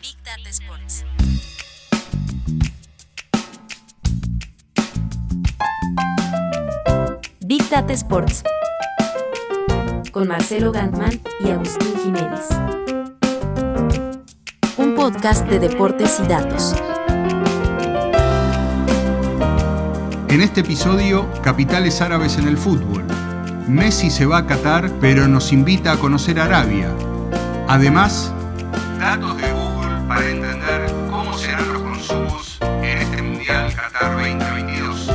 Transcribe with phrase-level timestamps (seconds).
[0.00, 1.04] Big Data Sports.
[7.40, 8.42] Big Data Sports.
[10.12, 12.48] Con Marcelo Gantman y Agustín Jiménez.
[14.76, 16.74] Un podcast de deportes y datos.
[20.28, 23.04] En este episodio, capitales árabes en el fútbol.
[23.68, 26.90] Messi se va a Qatar, pero nos invita a conocer Arabia.
[27.66, 28.32] Además,
[28.98, 35.10] datos de Google para entender cómo serán los consumos en este Mundial Qatar 2022.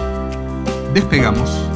[0.94, 1.70] Despegamos.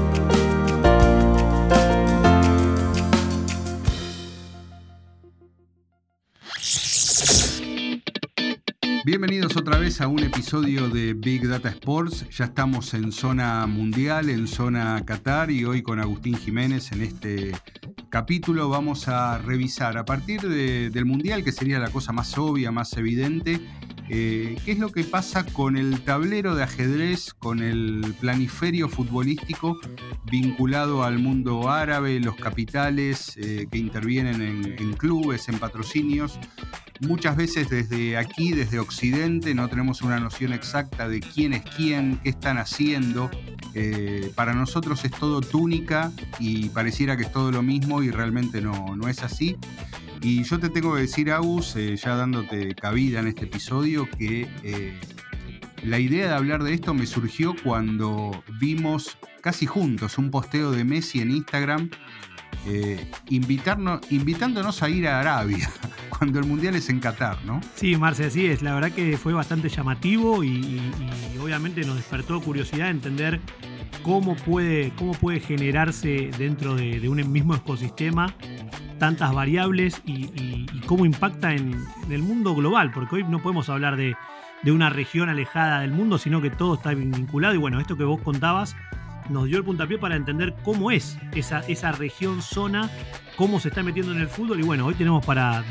[9.05, 12.25] Bienvenidos otra vez a un episodio de Big Data Sports.
[12.31, 17.51] Ya estamos en zona mundial, en zona Qatar y hoy con Agustín Jiménez en este
[18.13, 22.71] capítulo vamos a revisar a partir de- del mundial, que sería la cosa más obvia,
[22.71, 23.59] más evidente,
[24.09, 29.79] eh, qué es lo que pasa con el tablero de ajedrez, con el planiferio futbolístico
[30.29, 36.39] vinculado al mundo árabe, los capitales eh, que intervienen en, clubes, en patrocinios.
[36.99, 42.19] Muchas veces desde aquí, desde Occidente, no tenemos una noción exacta de quién es quién,
[42.23, 43.31] qué están haciendo.
[43.73, 48.61] Eh, para nosotros es todo túnica y pareciera que es todo lo mismo y realmente
[48.61, 49.57] no, no es así.
[50.23, 54.47] Y yo te tengo que decir, Agus, eh, ya dándote cabida en este episodio, que
[54.63, 54.97] eh,
[55.83, 60.85] la idea de hablar de esto me surgió cuando vimos casi juntos un posteo de
[60.85, 61.89] Messi en Instagram
[62.65, 65.69] eh, invitarnos, invitándonos a ir a Arabia,
[66.17, 67.59] cuando el Mundial es en Qatar, ¿no?
[67.75, 68.61] Sí, Marce, así es.
[68.61, 70.79] La verdad que fue bastante llamativo y,
[71.41, 73.41] obviamente nos despertó curiosidad de entender
[74.03, 78.33] cómo puede, cómo puede generarse dentro de, de un mismo ecosistema
[79.03, 83.97] tantas variables y, cómo impacta en, en el mundo global, porque hoy no podemos hablar
[83.97, 84.15] de,
[84.61, 87.53] de una región alejada del mundo, sino que todo está vinculado.
[87.53, 88.77] Y bueno, esto que vos contabas
[89.27, 92.89] nos dio el puntapié para entender cómo es esa, esa región, zona,
[93.35, 94.61] cómo se está metiendo en el fútbol.
[94.61, 95.65] Y bueno, hoy tenemos para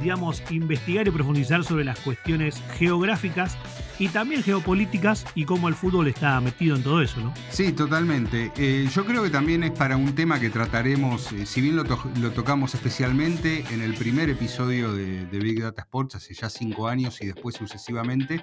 [0.00, 3.56] digamos, investigar y profundizar sobre las cuestiones geográficas
[3.98, 7.32] y también geopolíticas y cómo el fútbol está metido en todo eso, ¿no?
[7.50, 8.52] Sí, totalmente.
[8.58, 11.84] Eh, yo creo que también es para un tema que trataremos, eh, si bien lo,
[11.84, 16.50] to- lo tocamos especialmente en el primer episodio de, de Big Data Sports hace ya
[16.50, 18.42] cinco años y después sucesivamente,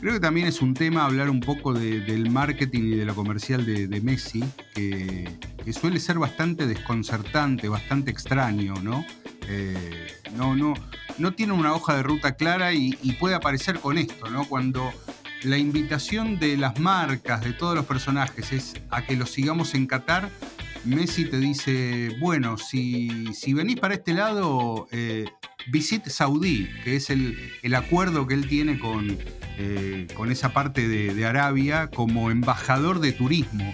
[0.00, 3.14] creo que también es un tema hablar un poco de- del marketing y de lo
[3.14, 5.30] comercial de, de Messi, que,
[5.64, 9.04] que suele ser bastante desconcertante, bastante extraño, ¿no?
[9.48, 10.06] Eh,
[10.36, 10.74] no, no,
[11.18, 14.44] no tiene una hoja de ruta clara y, puede aparecer con esto, ¿no?
[14.46, 14.92] Cuando
[15.42, 19.86] la invitación de las marcas, de todos los personajes, es a que los sigamos en
[19.86, 20.28] Qatar,
[20.84, 25.26] Messi te dice, bueno, si, si venís para este lado, eh,
[25.68, 29.16] visit Saudí, que es el, el acuerdo que él tiene con,
[29.58, 33.72] eh, con esa parte de Arabia como embajador de turismo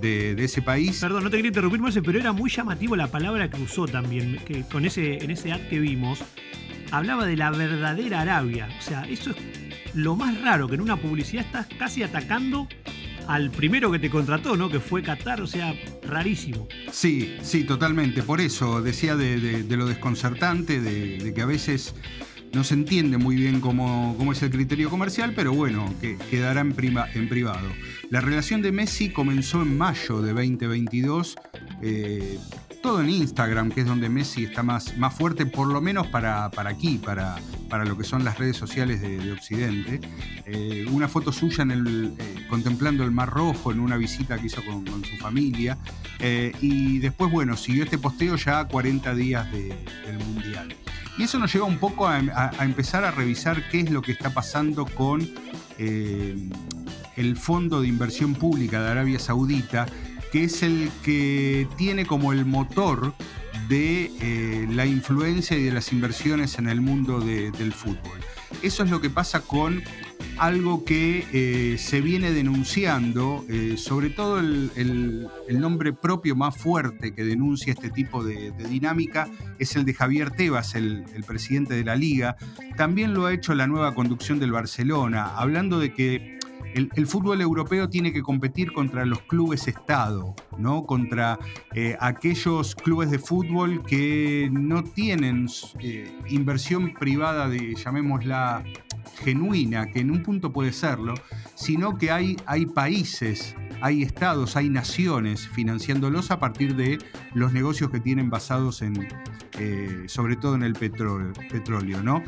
[0.00, 0.98] de, de ese país.
[1.00, 4.38] Perdón, no te quería interrumpir, Marce, pero era muy llamativo la palabra que usó también,
[4.46, 6.20] que con ese, en ese ad que vimos,
[6.90, 8.68] hablaba de la verdadera Arabia.
[8.78, 9.36] O sea, eso es
[9.94, 12.68] lo más raro, que en una publicidad estás casi atacando
[13.28, 14.68] al primero que te contrató, ¿no?
[14.68, 16.66] Que fue Qatar, o sea, rarísimo.
[16.90, 18.22] Sí, sí, totalmente.
[18.22, 21.94] Por eso decía de, de- de lo desconcertante, de, de que a veces
[22.52, 26.62] no se entiende muy bien cómo, cómo es el criterio comercial, pero bueno, que quedará
[26.62, 27.68] en, prima- en privado.
[28.12, 31.34] La relación de Messi comenzó en mayo de 2022.
[31.80, 32.38] eh,
[32.82, 36.50] todo en Instagram, que es donde Messi está más, más fuerte, por lo menos para,
[36.50, 37.36] para aquí, para,
[37.70, 39.98] para lo que son las redes sociales de, de Occidente.
[40.44, 44.84] Eh, una foto suya eh, contemplando el Mar Rojo en una visita que hizo con,
[45.06, 45.78] su familia.
[46.60, 49.74] Y después, bueno, siguió este posteo ya a 40 días de-
[50.06, 50.76] del Mundial.
[51.16, 52.18] Y eso nos lleva un poco a,
[52.60, 55.26] empezar a revisar qué es lo que está pasando con
[57.16, 59.86] el Fondo de Inversión Pública de Arabia Saudita,
[60.32, 63.14] que es el que tiene como el motor
[63.68, 68.18] de eh, la influencia y de las inversiones en el mundo de- del fútbol.
[68.62, 69.82] Eso es lo que pasa con
[70.38, 77.24] algo que eh, se viene denunciando, eh, sobre todo el, nombre propio más fuerte que
[77.24, 82.36] denuncia este tipo de, dinámica es el de Javier Tebas, el presidente de la liga.
[82.76, 86.38] También lo ha hecho la nueva conducción del Barcelona, hablando de que
[86.74, 90.84] el, fútbol europeo tiene que competir contra los clubes Estado, ¿no?
[90.84, 91.38] Contra
[91.74, 95.48] eh, aquellos clubes de fútbol que no tienen
[95.80, 98.64] eh, inversión privada de, llamémosla,
[99.22, 101.14] genuina, que en un punto puede serlo,
[101.54, 106.98] sino que hay, hay países hay estados, hay naciones financiándolos a partir de
[107.34, 109.08] los negocios que tienen basados en,
[109.58, 112.22] eh, sobre todo en el petróleo, ¿no?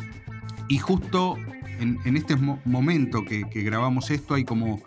[0.68, 1.36] Y justo
[1.80, 4.82] en, este momento que, grabamos esto hay como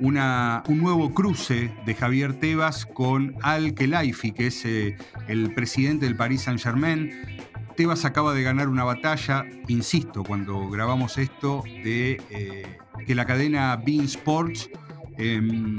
[0.00, 4.96] un nuevo cruce de Javier Tebas con Al Khelaifi, que es eh,
[5.28, 7.10] el presidente del Paris Saint-Germain.
[7.76, 13.76] Tebas acaba de ganar una batalla, insisto, cuando grabamos esto, de eh, que la cadena
[13.76, 14.70] Bean Sports
[15.18, 15.76] em,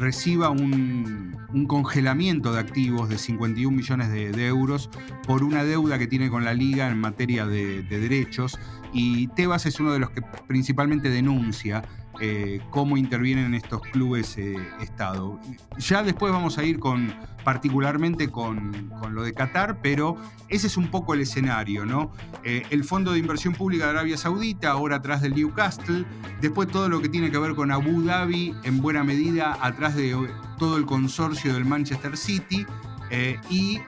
[0.00, 1.36] reciba un,
[1.68, 4.90] congelamiento de activos de 51 millones de, euros
[5.26, 8.58] por una deuda que tiene con la liga en materia de derechos.
[8.92, 11.82] Y Tebas es uno de los que principalmente denuncia
[12.22, 15.40] eh, cómo intervienen estos clubes eh, Estado.
[15.78, 17.14] Ya después vamos a ir con
[17.44, 20.18] particularmente con, lo de Qatar, pero
[20.50, 22.12] ese es un poco el escenario, ¿no?
[22.44, 26.04] Eh, el Fondo de Inversión Pública de Arabia Saudita, ahora atrás del Newcastle,
[26.42, 30.14] después todo lo que tiene que ver con Abu Dhabi, en buena medida atrás de
[30.58, 32.66] todo el consorcio del Manchester City,
[33.48, 33.80] y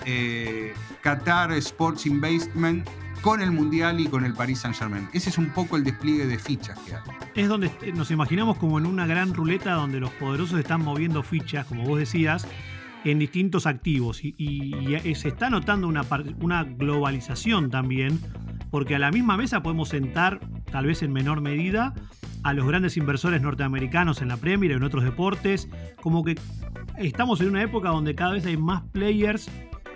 [1.02, 2.88] Qatar Sports Investment
[3.22, 5.08] con el Mundial y con el Paris Saint Germain.
[5.12, 7.02] Ese es un poco el despliegue de fichas que hay.
[7.34, 11.64] Es donde nos imaginamos como en una gran ruleta donde los poderosos están moviendo fichas,
[11.66, 12.46] como vos decías,
[13.04, 14.20] en distintos activos.
[14.22, 14.74] Y,
[15.14, 18.20] se está notando una, globalización también,
[18.70, 20.40] porque a la misma mesa podemos sentar,
[20.70, 21.94] tal vez en menor medida,
[22.42, 25.69] a los grandes inversores norteamericanos en la Premier, en otros deportes,
[26.00, 26.36] como que
[26.98, 29.48] estamos en una época donde cada vez hay más players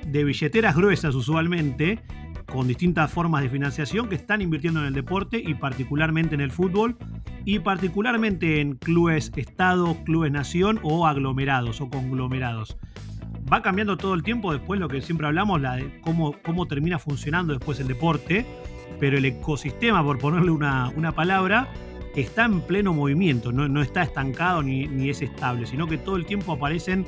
[0.06, 2.00] de billeteras gruesas usualmente
[2.46, 6.50] con distintas formas de financiación que están invirtiendo en el deporte y particularmente en el
[6.50, 6.96] fútbol
[7.44, 12.76] y particularmente en clubes Estado, clubes Nación o aglomerados o conglomerados.
[13.52, 16.98] Va cambiando todo el tiempo después lo que siempre hablamos, la de cómo, cómo termina
[16.98, 18.44] funcionando después el deporte,
[18.98, 21.68] pero el ecosistema, por ponerle una, una palabra,
[22.16, 26.16] está en pleno movimiento, no, no está estancado ni, ni, es estable, sino que todo
[26.16, 27.06] el tiempo aparecen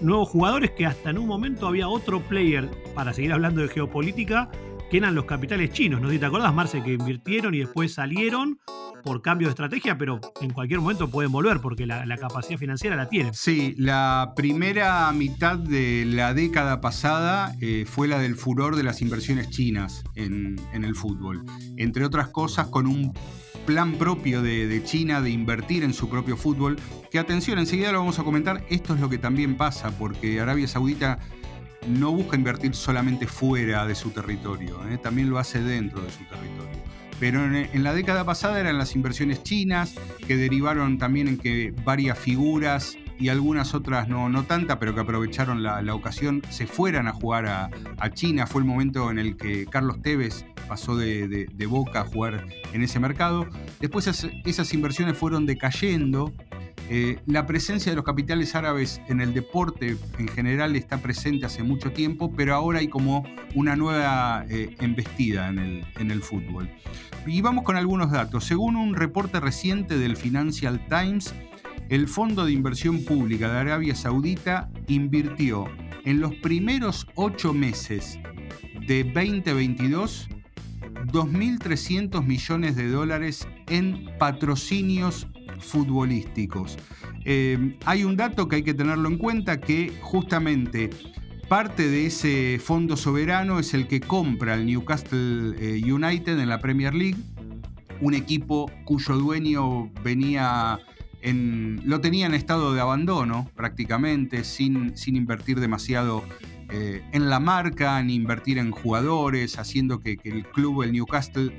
[0.00, 4.50] nuevos jugadores que hasta en un momento había otro player, para seguir hablando de geopolítica,
[4.90, 6.00] que eran los capitales chinos.
[6.00, 8.58] ¿No te acordás, Marce, que invirtieron y después salieron
[9.04, 13.08] por cambio de estrategia, pero en cualquier momento pueden volver porque la, capacidad financiera la
[13.08, 13.32] tienen.
[13.32, 19.00] Sí, la primera mitad de la década pasada eh, fue la del furor de las
[19.00, 21.44] inversiones chinas en, el fútbol.
[21.76, 23.14] Entre otras cosas, con un
[23.64, 26.76] plan propio de, de, China de invertir en su propio fútbol,
[27.10, 30.66] que atención, enseguida lo vamos a comentar, esto es lo que también pasa, porque Arabia
[30.66, 31.18] Saudita
[31.86, 34.98] no busca invertir solamente fuera de su territorio, ¿eh?
[34.98, 36.80] también lo hace dentro de su territorio.
[37.20, 39.94] Pero en, la década pasada eran las inversiones chinas,
[40.26, 45.02] que derivaron también en que varias figuras y algunas otras no, no tantas, pero que
[45.02, 48.46] aprovecharon la, ocasión, se fueran a jugar a, China.
[48.46, 52.98] Fue el momento en el que Carlos Tevez pasó de, Boca a jugar en ese
[52.98, 53.46] mercado.
[53.80, 56.32] Después esas inversiones fueron decayendo
[56.92, 61.62] eh, la presencia de los capitales árabes en el deporte en general está presente hace
[61.62, 66.68] mucho tiempo, pero ahora hay como una nueva eh, embestida en el, en el fútbol.
[67.28, 68.44] Y vamos con algunos datos.
[68.44, 71.32] Según un reporte reciente del Financial Times,
[71.90, 75.66] el Fondo de Inversión Pública de Arabia Saudita invirtió
[76.04, 78.18] en los primeros ocho meses
[78.88, 80.28] de 2022
[81.06, 85.28] 2.300 millones de dólares en patrocinios
[85.60, 86.76] futbolísticos.
[87.24, 90.90] Eh, hay un dato que hay que tenerlo en cuenta que justamente
[91.48, 96.58] parte de ese fondo soberano es el que compra el Newcastle eh, United en la
[96.60, 97.18] Premier League,
[98.00, 100.80] un equipo cuyo dueño venía
[101.22, 106.24] en, lo tenía en estado de abandono prácticamente, sin, sin invertir demasiado
[106.72, 111.52] eh, en la marca, ni invertir en jugadores, haciendo que, el club, el Newcastle,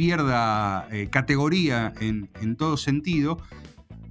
[0.00, 3.36] pierda eh, categoría en, todo sentido.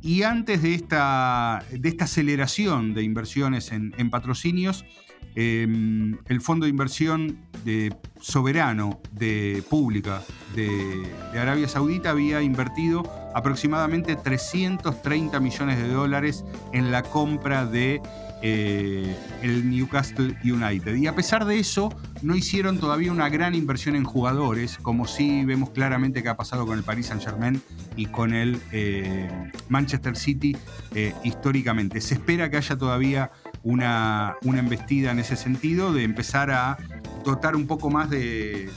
[0.03, 4.85] Y antes de esta, de esta aceleración de inversiones en, patrocinios,
[5.33, 7.91] em, el Fondo de Inversión de
[8.21, 10.21] Soberano de Pública
[10.55, 13.01] de, Arabia Saudita había invertido
[13.33, 17.99] aproximadamente 330 millones de dólares en la compra de
[18.41, 20.95] eh, el Newcastle United.
[20.95, 25.43] Y a pesar de eso, no hicieron todavía una gran inversión en jugadores, como sí
[25.43, 27.61] vemos claramente que ha pasado con el Paris Saint Germain
[27.97, 29.29] y con el eh,
[29.67, 30.55] Manchester City
[30.95, 31.99] eh, históricamente.
[31.99, 33.31] Se espera que haya todavía
[33.63, 36.77] una, una, embestida en ese sentido, de empezar a
[37.25, 38.69] dotar un poco más de,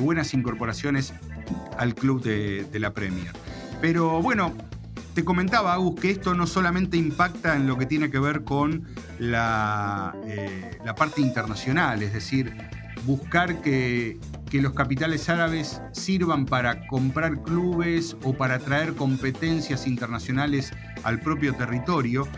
[0.00, 1.14] buenas incorporaciones
[1.78, 3.32] al club de, de la Premier.
[3.80, 4.52] Pero bueno,
[5.14, 8.86] te comentaba, Agus, que esto no solamente impacta en lo que tiene que ver con
[9.18, 12.54] la, eh, parte internacional, es decir,
[13.04, 14.18] buscar que,
[14.52, 22.28] los capitales árabes sirvan para comprar clubes o para traer competencias internacionales al propio territorio.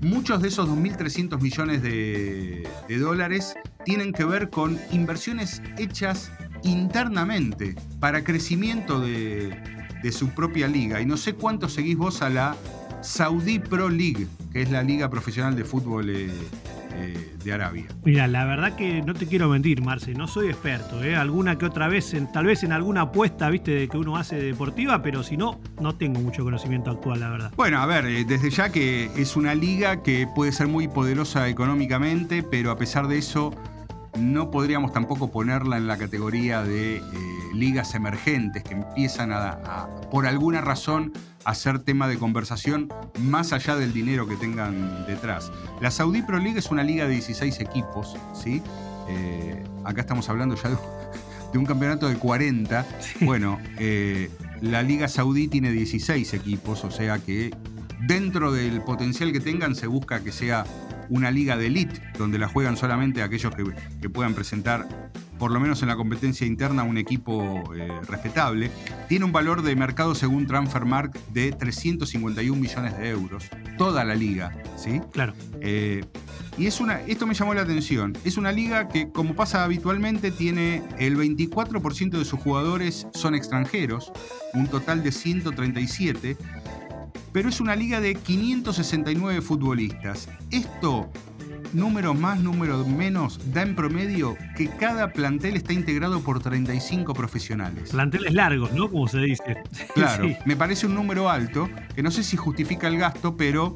[0.00, 2.66] Muchos de esos 2.300 millones de
[2.98, 6.32] dólares tienen que ver con inversiones hechas
[6.64, 9.56] internamente para crecimiento de,
[10.02, 11.00] de su propia liga.
[11.00, 12.56] Y no sé cuánto seguís vos a la
[13.02, 16.28] Saudi Pro League, que es la liga profesional de fútbol eh,
[16.94, 17.86] eh, de Arabia.
[18.04, 21.16] Mira, la verdad que no te quiero mentir, Marce, no soy experto, ¿eh?
[21.16, 25.02] Alguna que otra vez, en, tal vez en alguna apuesta, viste, que uno hace deportiva,
[25.02, 27.52] pero si no, no tengo mucho conocimiento actual, la verdad.
[27.56, 32.42] Bueno, a ver, desde ya que es una liga que puede ser muy poderosa económicamente,
[32.42, 33.54] pero a pesar de eso,
[34.18, 37.02] no podríamos tampoco ponerla en la categoría de eh,
[37.54, 41.12] ligas emergentes que empiezan a, por alguna razón,
[41.44, 42.88] a ser tema de conversación
[43.18, 45.50] más allá del dinero que tengan detrás.
[45.80, 48.62] La Saudi Pro League es una liga de 16 equipos, ¿sí?
[49.08, 52.86] Eh, acá estamos hablando ya de, un campeonato de 40.
[53.22, 57.50] Bueno, eh, la Liga Saudí tiene 16 equipos, o sea que
[58.06, 60.64] dentro del potencial que tengan se busca que sea
[61.10, 64.88] una liga de elite, donde la juegan solamente aquellos que, puedan presentar,
[65.38, 68.70] por lo menos en la competencia interna, un equipo eh, respetable.
[69.08, 73.44] Tiene un valor de mercado según Transfermarkt de 351 millones de euros.
[73.76, 75.00] Toda la liga, ¿sí?
[75.12, 75.34] Claro.
[75.60, 76.04] Eh,
[76.58, 78.16] y es una, esto me llamó la atención.
[78.24, 84.12] Es una liga que, como pasa habitualmente, tiene el 24% de sus jugadores son extranjeros,
[84.54, 86.36] un total de 137
[87.32, 90.28] pero es una liga de 569 futbolistas.
[90.50, 91.10] Esto,
[91.72, 97.90] número más, número menos, da en promedio que cada plantel está integrado por 35 profesionales.
[97.90, 98.90] Planteles largos, ¿no?
[98.90, 99.62] Como se dice.
[99.94, 103.74] Claro, me parece un número alto, que no sé si justifica el gasto, pero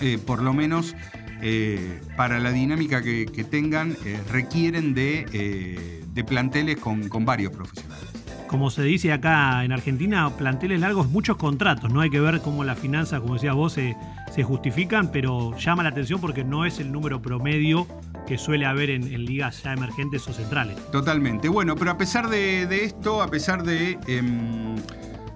[0.00, 0.94] eh, por lo menos
[1.40, 8.11] eh, para la dinámica que, tengan, eh, requieren de, planteles con varios profesionales
[8.52, 11.90] como se dice acá en Argentina, planteles largos, muchos contratos.
[11.90, 13.96] No hay que ver cómo las finanzas, como decías vos, se,
[14.44, 17.86] justifican, pero llama la atención porque no es el número promedio
[18.26, 20.76] que suele haber en, ligas ya emergentes o centrales.
[20.90, 21.48] Totalmente.
[21.48, 24.76] Bueno, pero a pesar de, esto, a pesar de em,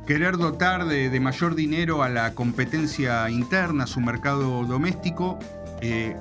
[0.07, 5.39] querer dotar de, mayor dinero a la competencia interna, a su mercado doméstico,
[5.81, 6.15] eh,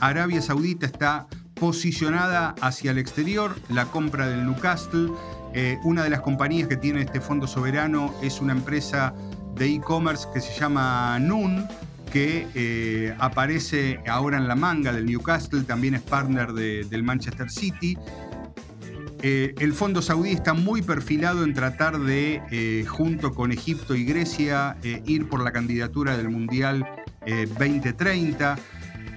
[0.00, 1.26] Arabia Saudita está
[1.62, 5.12] posicionada hacia el exterior, la compra del Newcastle,
[5.54, 9.14] eh, una de las compañías que tiene este fondo soberano es una empresa
[9.54, 11.68] de e-commerce que se llama Noon,
[12.12, 17.96] que eh, aparece ahora en la manga del Newcastle, también es partner del Manchester City.
[19.22, 24.78] Eh, el fondo saudí está muy perfilado en tratar de, junto con Egipto y Grecia,
[24.82, 26.84] ir por la candidatura del Mundial
[27.24, 28.58] 2030.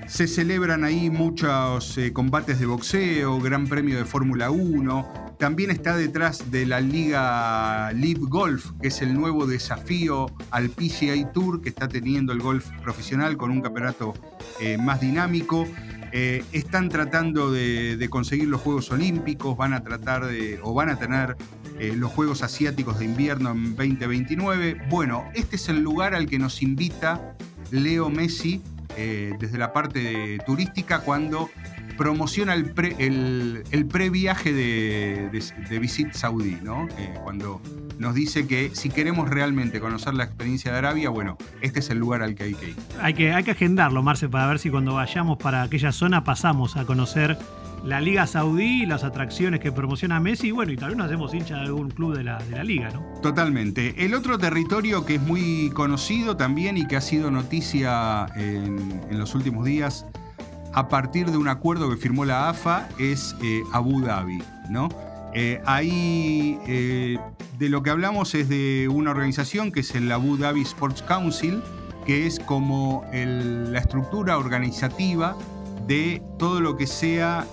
[0.08, 6.50] Se celebran ahí muchos combates de boxeo, Gran Premio de Fórmula 1, también está detrás
[6.50, 11.90] de la liga Live Golf, que es el nuevo desafío al PGA Tour que está
[11.90, 14.14] teniendo el golf profesional con un campeonato
[14.62, 15.68] eh, más dinámico.
[16.14, 20.98] Eh, están tratando de, conseguir los Juegos Olímpicos, van a tratar de, o van a
[20.98, 21.36] tener
[21.80, 24.84] eh, los Juegos Asiáticos de Invierno en 2029.
[24.90, 27.36] Bueno, este es el lugar al que nos invita
[27.72, 28.62] Leo Messi
[28.96, 31.50] desde la parte turística cuando
[31.98, 35.30] promociona el, pre, el, previaje de,
[35.70, 36.88] de, Visit Saudí, ¿no?
[37.24, 37.62] cuando
[38.00, 41.98] nos dice que si queremos realmente conocer la experiencia de Arabia, bueno, este es el
[41.98, 42.76] lugar al que hay que ir.
[43.02, 46.76] Hay que, hay que agendarlo, Marce, para ver si cuando vayamos para aquella zona pasamos
[46.78, 47.38] a conocer
[47.86, 51.58] la Liga Saudí, las atracciones que promociona Messi, bueno, y tal vez nos hacemos hincha
[51.58, 53.06] de algún club de la, de la liga, ¿no?
[53.22, 54.04] Totalmente.
[54.04, 59.36] El otro territorio que es muy conocido también y que ha sido noticia en, los
[59.36, 60.06] últimos días
[60.74, 64.40] a partir de un acuerdo que firmó la AFA es eh, Abu Dhabi,
[64.70, 64.90] ¿no?
[65.34, 67.18] Eh, ahí eh,
[67.60, 71.62] de lo que hablamos es de una organización que es el Abu Dhabi Sports Council,
[72.06, 75.38] que es como la estructura organizativa
[75.88, 77.46] de todo lo que sea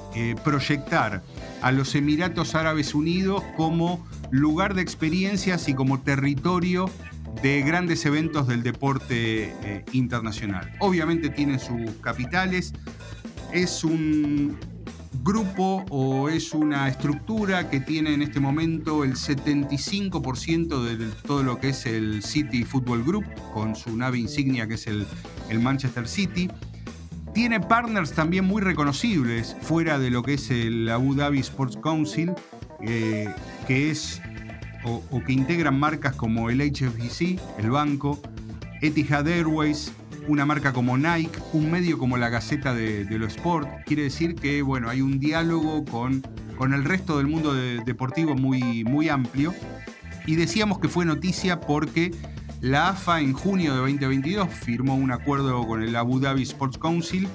[0.44, 1.22] proyectar
[1.60, 6.90] a los Emiratos Árabes Unidos como lugar de experiencias y como territorio
[7.42, 10.70] de grandes eventos del deporte internacional.
[10.80, 12.72] Obviamente tienen sus capitales,
[13.52, 14.56] es un
[15.22, 21.58] grupo o es una estructura que tiene en este momento el 75% de todo lo
[21.58, 25.06] que es el City Football Group, con su nave insignia que es el,
[25.60, 26.48] Manchester City.
[27.34, 32.32] Tiene partners también muy reconocibles fuera de lo que es el Abu Dhabi Sports Council,
[32.82, 33.26] eh,
[33.66, 34.20] que es
[34.84, 38.20] o, que integran marcas como el HSBC, el banco,
[38.82, 39.92] Etihad Airways,
[40.28, 43.68] una marca como Nike, un medio como la Gaceta de, lo Sport.
[43.86, 46.22] Quiere decir que bueno, hay un diálogo con,
[46.58, 49.54] con el resto del mundo deportivo muy, muy amplio.
[50.26, 52.12] Y decíamos que fue noticia porque
[52.62, 57.26] La AFA en junio de 2022 firmó un acuerdo con el Abu Dhabi Sports Council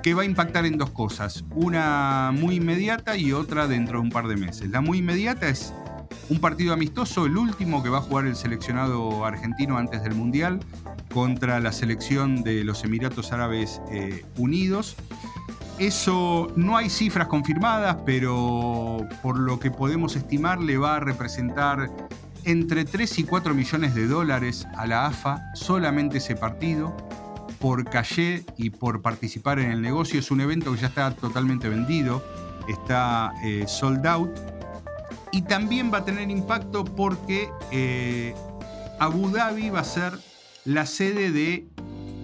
[0.00, 4.10] que va a impactar en dos cosas, una muy inmediata y otra dentro de un
[4.10, 4.70] par de meses.
[4.70, 5.74] La muy inmediata es
[6.30, 10.60] un partido amistoso, el último que va a jugar el seleccionado argentino antes del Mundial,
[11.12, 14.94] contra la selección de los Emiratos Árabes eh, Unidos.
[15.80, 21.90] Eso no hay cifras confirmadas, pero por lo que podemos estimar le va a representar
[22.46, 26.96] entre 3 y 4 millones de dólares a la AFA solamente ese partido
[27.58, 30.20] por calle y por participar en el negocio.
[30.20, 32.22] Es un evento que ya está totalmente vendido,
[32.68, 34.30] está eh, sold out
[35.32, 38.32] y también va a tener impacto porque eh,
[39.00, 40.12] Abu Dhabi va a ser
[40.64, 41.66] la sede de,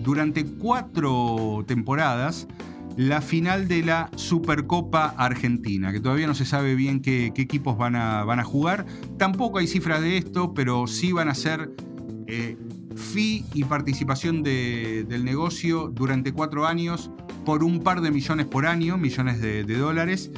[0.02, 2.46] durante cuatro temporadas,
[2.96, 7.96] la final de la Supercopa Argentina, que todavía no se sabe bien qué, equipos van
[7.96, 8.87] a, van a, jugar.
[9.18, 11.70] Tampoco hay cifras de esto, pero sí van a ser
[12.26, 12.56] eh,
[12.94, 17.11] fee y participación del negocio durante cuatro años
[17.44, 20.30] por un par de millones por año, millones de, dólares,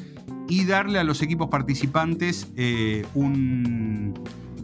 [0.48, 4.14] y darle a los equipos participantes eh, un,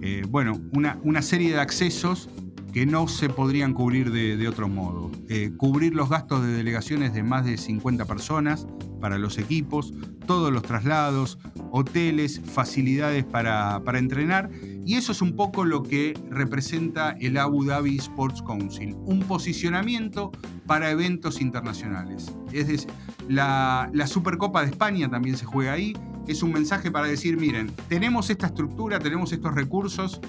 [0.00, 2.28] eh, bueno, una, una serie de accesos
[2.72, 5.10] que no se podrían cubrir de, otro modo.
[5.28, 8.66] Eh, cubrir los gastos de delegaciones de más de 50 personas
[9.00, 9.92] para los equipos,
[10.26, 11.38] todos los traslados,
[11.70, 14.50] hoteles, facilidades para, para entrenar.
[14.84, 20.32] Y eso es un poco lo que representa el Abu Dhabi Sports Council, un posicionamiento
[20.66, 22.32] para eventos internacionales.
[22.52, 22.90] Es decir,
[23.28, 25.96] la, Supercopa de España también se juega ahí.
[26.26, 30.20] Es un mensaje para decir, miren, tenemos esta estructura, tenemos estos recursos,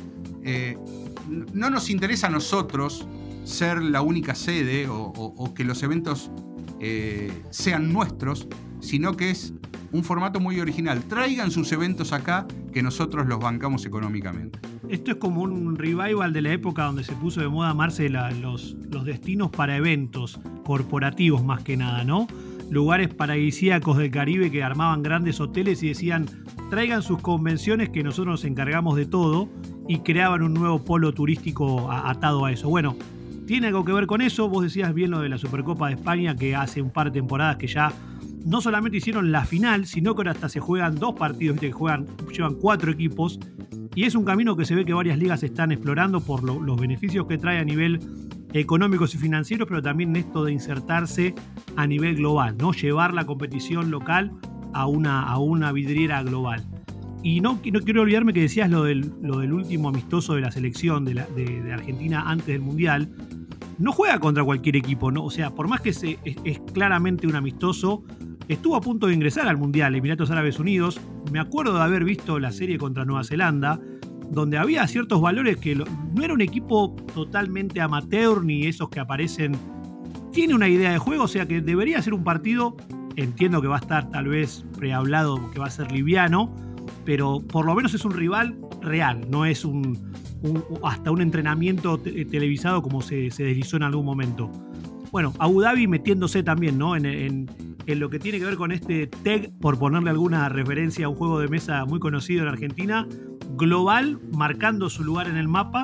[0.44, 0.78] eh,
[1.30, 3.08] no nos interesa a nosotros
[3.44, 6.32] ser la única sede o, que los eventos
[6.80, 8.48] eh, sean nuestros,
[8.80, 9.54] sino que es
[9.92, 11.04] un formato muy original.
[11.04, 14.60] Traigan sus eventos acá que nosotros los bancamos económicamente.
[14.90, 18.76] Esto es como un revival de la época donde se puso de moda amarse los,
[18.90, 22.28] los destinos para eventos corporativos más que nada, ¿no?
[22.72, 26.26] Lugares paradisíacos del Caribe que armaban grandes hoteles y decían,
[26.70, 29.50] traigan sus convenciones que nosotros nos encargamos de todo
[29.90, 32.70] y creaban un nuevo polo turístico atado a eso.
[32.70, 32.96] Bueno,
[33.46, 34.48] tiene algo que ver con eso.
[34.48, 37.58] Vos decías bien lo de la Supercopa de España, que hace un par de temporadas
[37.58, 37.92] que ya
[38.46, 42.08] no solamente hicieron la final, sino que ahora hasta se juegan dos partidos, que juegan,
[42.32, 43.40] llevan cuatro equipos.
[43.96, 47.28] Y es un camino que se ve que varias ligas están explorando por los beneficios
[47.28, 48.00] que trae a nivel
[48.54, 51.34] económicos y financieros, pero también esto de insertarse
[51.76, 52.74] a nivel global, ¿no?
[52.74, 54.32] Llevar la competición local
[54.74, 56.66] a una, a una vidriera global.
[57.24, 60.52] Y no, no quiero olvidarme que decías lo del, lo del último amistoso de la
[60.52, 63.12] selección de, de, Argentina antes del Mundial.
[63.82, 65.24] No juega contra cualquier equipo, ¿no?
[65.26, 68.04] O sea, por más que es, claramente un amistoso,
[68.48, 71.02] estuvo a punto de ingresar al Mundial, Emiratos Árabes Unidos.
[71.32, 73.80] Me acuerdo de haber visto la serie contra Nueva Zelanda,
[74.30, 79.58] donde había ciertos valores que no era un equipo totalmente amateur ni esos que aparecen.
[80.32, 82.78] Tiene una idea de juego, o sea que debería ser un partido.
[83.16, 86.56] Entiendo que va a estar tal vez prehablado, que va a ser liviano,
[87.04, 89.98] pero por lo menos es un rival real, no es un,
[90.84, 94.50] hasta un entrenamiento televisado como se, deslizó en algún momento.
[95.12, 96.96] Bueno, Abu Dhabi metiéndose también ¿no?
[96.96, 97.50] en, en,
[97.86, 101.16] en, lo que tiene que ver con este TEG, por ponerle alguna referencia a un
[101.16, 103.08] juego de mesa muy conocido en Argentina,
[103.58, 105.84] global, marcando su lugar en el mapa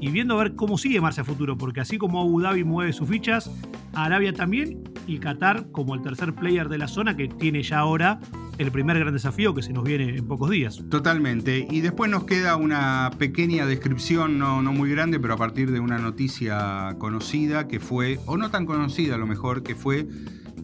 [0.00, 3.08] y viendo a ver cómo sigue Marcia Futuro, porque así como Abu Dhabi mueve sus
[3.08, 3.50] fichas,
[3.92, 8.20] Arabia también y Qatar como el tercer player de la zona que tiene ya ahora
[8.60, 10.82] el primer gran desafío que se nos viene en pocos días.
[10.90, 11.66] Totalmente.
[11.70, 15.98] Y después nos queda una pequeña descripción, no, muy grande, pero a partir de una
[15.98, 20.06] noticia conocida que fue, o no tan conocida a lo mejor, que fue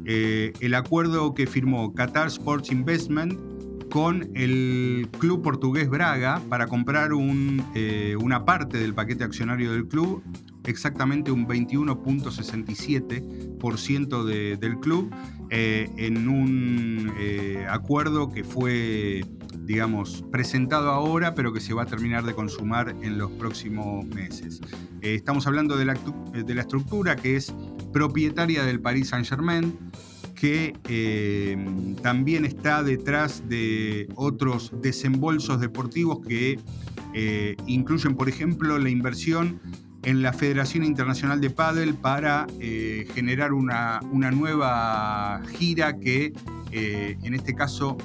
[0.05, 3.41] eh, el acuerdo que firmó Qatar Sports Investment
[3.91, 7.13] con el club portugués Braga para comprar
[7.75, 10.23] eh, una parte del paquete accionario del club,
[10.70, 14.24] exactamente un 21.67%
[14.59, 15.14] del club,
[15.50, 19.24] eh, en un eh, acuerdo que fue,
[19.61, 24.61] digamos, presentado ahora, pero que se va a terminar de consumar en los próximos meses.
[25.00, 25.94] estamos hablando de la,
[26.33, 27.55] de la estructura que es
[27.92, 29.76] propietaria del Paris Saint-Germain,
[30.37, 31.57] que eh,
[32.02, 36.61] también está detrás de otros desembolsos deportivos que
[37.14, 39.61] eh, incluyen, por ejemplo, la inversión
[40.07, 46.33] en la Federación Internacional de Padel para eh, generar una, nueva gira que
[46.71, 47.97] en este caso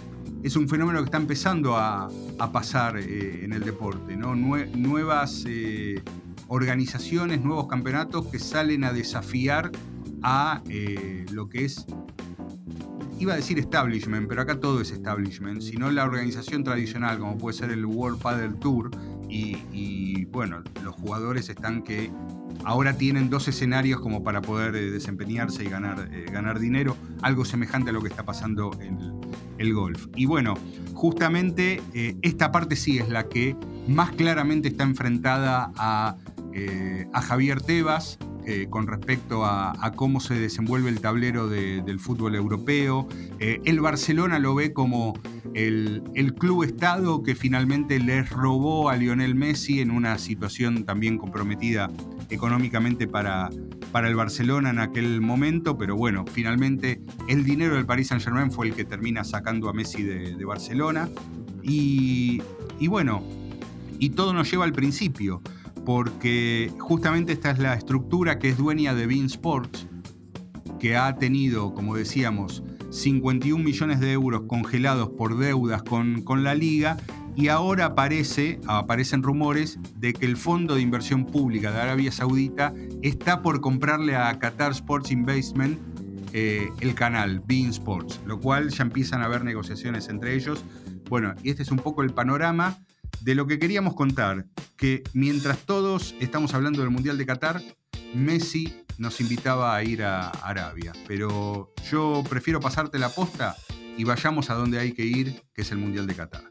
[0.43, 2.09] es un fenómeno que está empezando a,
[2.51, 4.33] pasar en el deporte, ¿no?
[4.33, 5.45] nuevas
[6.47, 9.71] organizaciones, nuevos campeonatos que salen a desafiar
[10.23, 10.63] a
[11.31, 11.85] lo que es
[13.21, 17.55] iba a decir establishment, pero acá todo es establishment, sino la organización tradicional, como puede
[17.55, 18.89] ser el World Padel Tour,
[19.31, 22.11] y, bueno, los jugadores están que
[22.63, 27.45] ahora tienen dos escenarios como para poder eh, desempeñarse y ganar, eh, ganar dinero, algo
[27.45, 28.99] semejante a lo que está pasando en
[29.57, 30.07] el, golf.
[30.15, 30.55] Y bueno,
[30.93, 33.55] justamente eh, esta parte sí es la que
[33.87, 36.17] más claramente está enfrentada a,
[37.13, 38.19] a Javier Tebas,
[38.51, 43.07] eh, con respecto a, cómo se desenvuelve el tablero del fútbol europeo.
[43.39, 45.13] Eh, el Barcelona lo ve como
[45.53, 46.03] el,
[46.37, 51.89] club Estado que finalmente les robó a Lionel Messi en una situación también comprometida
[52.29, 53.49] económicamente para,
[53.93, 58.51] para el Barcelona en aquel momento, pero bueno, finalmente el dinero del Paris Saint Germain
[58.51, 61.07] fue el que termina sacando a Messi de, Barcelona.
[61.63, 62.41] y
[62.87, 63.23] bueno,
[63.97, 65.41] y todo nos lleva al principio
[65.85, 69.87] porque justamente esta es la estructura que es dueña de Bean Sports,
[70.79, 76.55] que ha tenido, como decíamos, 51 millones de euros congelados por deudas con, con la
[76.55, 76.97] liga
[77.35, 82.73] y ahora aparece, aparecen rumores de que el Fondo de Inversión Pública de Arabia Saudita
[83.01, 85.79] está por comprarle a Qatar Sports Investment
[86.33, 90.63] eh, el canal Bean Sports, lo cual ya empiezan a haber negociaciones entre ellos.
[91.09, 92.77] Bueno, y este es un poco el panorama
[93.19, 94.45] de lo que queríamos contar,
[94.77, 97.61] que mientras todos estamos hablando del Mundial de Qatar,
[98.13, 103.55] Messi nos invitaba a ir a Arabia, pero yo prefiero pasarte la posta
[103.97, 106.43] y vayamos a donde hay que ir, que es el Mundial de Qatar.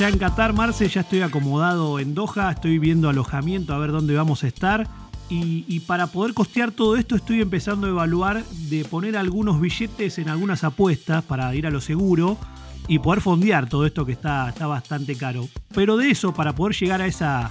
[0.00, 4.14] Ya en Qatar, Marce, ya estoy acomodado en Doha, estoy viendo alojamiento a ver dónde
[4.14, 4.88] vamos a estar.
[5.28, 10.30] Y, para poder costear todo esto estoy empezando a evaluar de poner algunos billetes en
[10.30, 12.38] algunas apuestas para ir a lo seguro
[12.88, 15.46] y poder fondear todo esto que está, está bastante caro.
[15.74, 17.50] Pero de eso, para poder llegar a esa,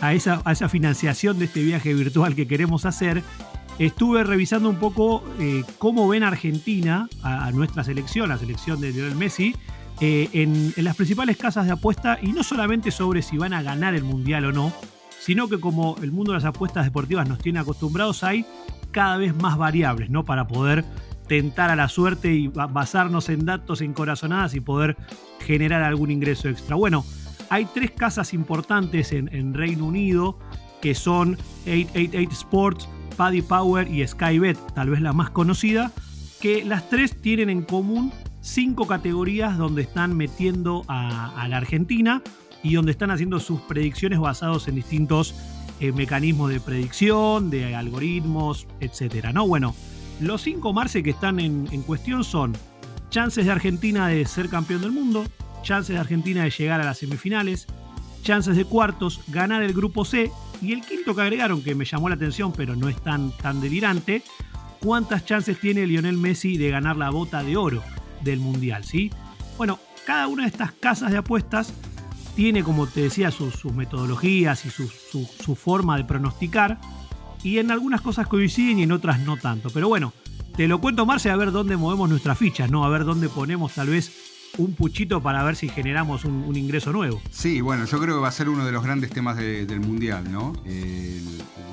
[0.00, 3.24] a esa, a esa financiación de este viaje virtual que queremos hacer,
[3.80, 9.16] estuve revisando un poco eh, cómo ven Argentina, a, nuestra selección, la selección de Lionel
[9.16, 9.56] Messi,
[10.00, 13.94] eh, en, las principales casas de apuesta y no solamente sobre si van a ganar
[13.94, 14.72] el mundial o no,
[15.20, 18.46] sino que como el mundo de las apuestas deportivas nos tiene acostumbrados, hay
[18.92, 20.24] cada vez más variables, ¿no?
[20.24, 20.84] Para poder
[21.26, 24.96] tentar a la suerte y basarnos en datos, en corazonadas y poder
[25.40, 26.76] generar algún ingreso extra.
[26.76, 27.04] Bueno,
[27.50, 30.38] hay tres casas importantes en, en Reino Unido
[30.80, 31.34] que son
[31.66, 35.90] 888 Sports, Paddy Power y Skybet, tal vez la más conocida,
[36.40, 38.12] que las tres tienen en común
[38.48, 42.22] cinco categorías donde están metiendo a, la Argentina
[42.62, 45.34] y donde están haciendo sus predicciones basados en distintos
[45.80, 49.26] eh, mecanismos de predicción, de algoritmos, etc.
[49.32, 49.46] ¿no?
[49.46, 49.74] Bueno,
[50.20, 52.56] los cinco Marce que están en, cuestión son
[53.10, 55.24] chances de Argentina de ser campeón del mundo,
[55.62, 57.66] chances de Argentina de llegar a las semifinales,
[58.22, 62.08] chances de cuartos, ganar el grupo C y el quinto que agregaron que me llamó
[62.08, 64.22] la atención pero no es tan, tan delirante,
[64.80, 67.82] cuántas chances tiene Lionel Messi de ganar la bota de oro
[68.22, 69.10] del Mundial, ¿sí?
[69.56, 71.72] Bueno, cada una de estas casas de apuestas
[72.34, 76.78] tiene, como te decía, sus, metodologías y su, forma de pronosticar.
[77.42, 79.70] Y en algunas cosas coinciden y en otras no tanto.
[79.70, 80.12] Pero bueno,
[80.56, 82.84] te lo cuento, Marce, a ver dónde movemos nuestras fichas, ¿no?
[82.84, 84.12] A ver dónde ponemos tal vez
[84.56, 87.20] un puchito para ver si generamos un, ingreso nuevo.
[87.30, 90.30] Sí, bueno, yo creo que va a ser uno de los grandes temas del Mundial,
[90.30, 90.52] ¿no?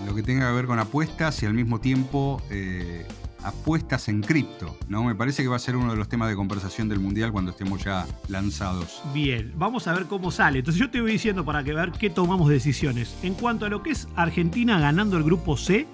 [0.06, 3.08] lo que tenga que ver con apuestas y al mismo tiempo eh,
[3.46, 5.04] apuestas en cripto, ¿no?
[5.04, 7.52] Me parece que va a ser uno de los temas de conversación del Mundial cuando
[7.52, 9.02] estemos ya lanzados.
[9.14, 10.60] Bien, vamos a ver cómo sale.
[10.60, 13.16] Entonces yo te voy diciendo para que ver qué tomamos decisiones.
[13.22, 15.86] En cuanto a lo que es Argentina ganando el grupo C,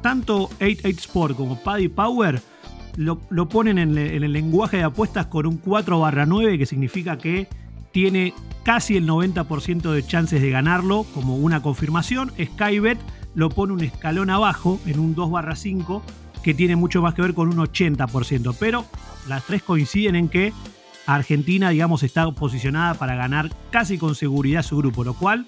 [0.00, 2.40] tanto 88 Sport como Paddy Power
[2.96, 7.18] lo, ponen en, en, el lenguaje de apuestas con un 4 barra 9, que significa
[7.18, 7.48] que
[7.92, 8.32] tiene
[8.62, 12.32] casi el 90% de chances de ganarlo como una confirmación.
[12.42, 12.98] Skybet
[13.34, 16.02] lo pone un escalón abajo en un 2 barra 5
[16.42, 18.56] que tiene mucho más que ver con un 80%.
[18.58, 18.84] Pero
[19.28, 20.52] las tres coinciden en que
[21.06, 25.46] Argentina, digamos, está posicionada para ganar casi con seguridad su grupo, lo cual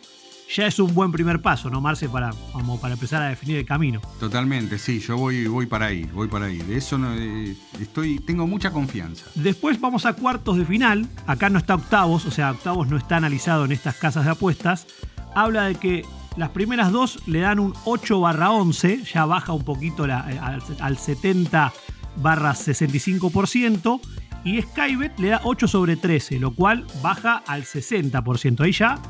[0.55, 2.09] ya es un buen primer paso, ¿no, Marce?
[2.09, 4.01] Para, como para empezar a definir el camino.
[4.21, 6.59] Totalmente, sí, yo voy, voy para ahí, voy para ahí.
[6.59, 9.25] De eso no, eh, estoy, tengo mucha confianza.
[9.35, 11.09] Después vamos a cuartos de final.
[11.27, 14.87] Acá no está octavos, o sea, octavos no está analizado en estas casas de apuestas.
[15.35, 16.05] Habla de que
[16.37, 20.99] las primeras dos le dan un 8 barra 11, ya baja un poquito eh, al,
[20.99, 21.73] 70
[22.17, 24.01] barra 65%.
[24.45, 28.61] Y Skybet le da 8 sobre 13, lo cual baja al 60%.
[28.61, 29.01] Ahí ya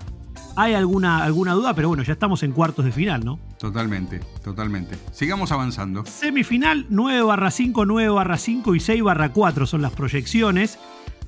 [0.55, 3.41] hay alguna, alguna duda, pero bueno, ya estamos en cuartos de final, ¿no?
[3.59, 4.97] Totalmente, totalmente.
[5.11, 6.05] Sigamos avanzando.
[6.07, 10.79] Semifinal 9 barra 5, 9 barra 5 y 6 barra 4 son las proyecciones.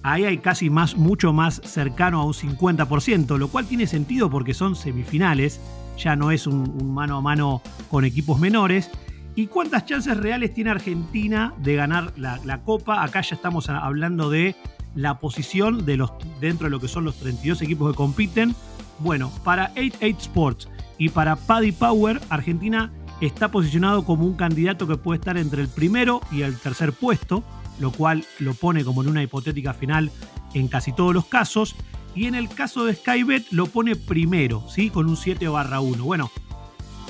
[0.05, 4.55] ahí hay casi más, mucho más cercano a un 50%, lo cual tiene sentido porque
[4.55, 5.61] son semifinales,
[5.97, 8.91] ya no es un, mano a mano con equipos menores.
[9.35, 13.03] ¿Y cuántas chances reales tiene Argentina de ganar la, la, Copa?
[13.03, 14.57] Acá ya estamos hablando de
[14.95, 18.55] la posición de los, dentro de lo que son los 32 equipos que compiten.
[18.99, 24.97] Bueno, para 88 Sports y para Paddy Power, Argentina está posicionado como un candidato que
[24.97, 27.45] puede estar entre el primero y el tercer puesto
[27.79, 30.11] lo cual lo pone como en una hipotética final
[30.55, 31.77] en casi todos los casos.
[32.17, 34.89] Y en el caso de Skybet lo pone primero, ¿sí?
[34.89, 36.03] Con un 7 barra 1.
[36.03, 36.31] Bueno,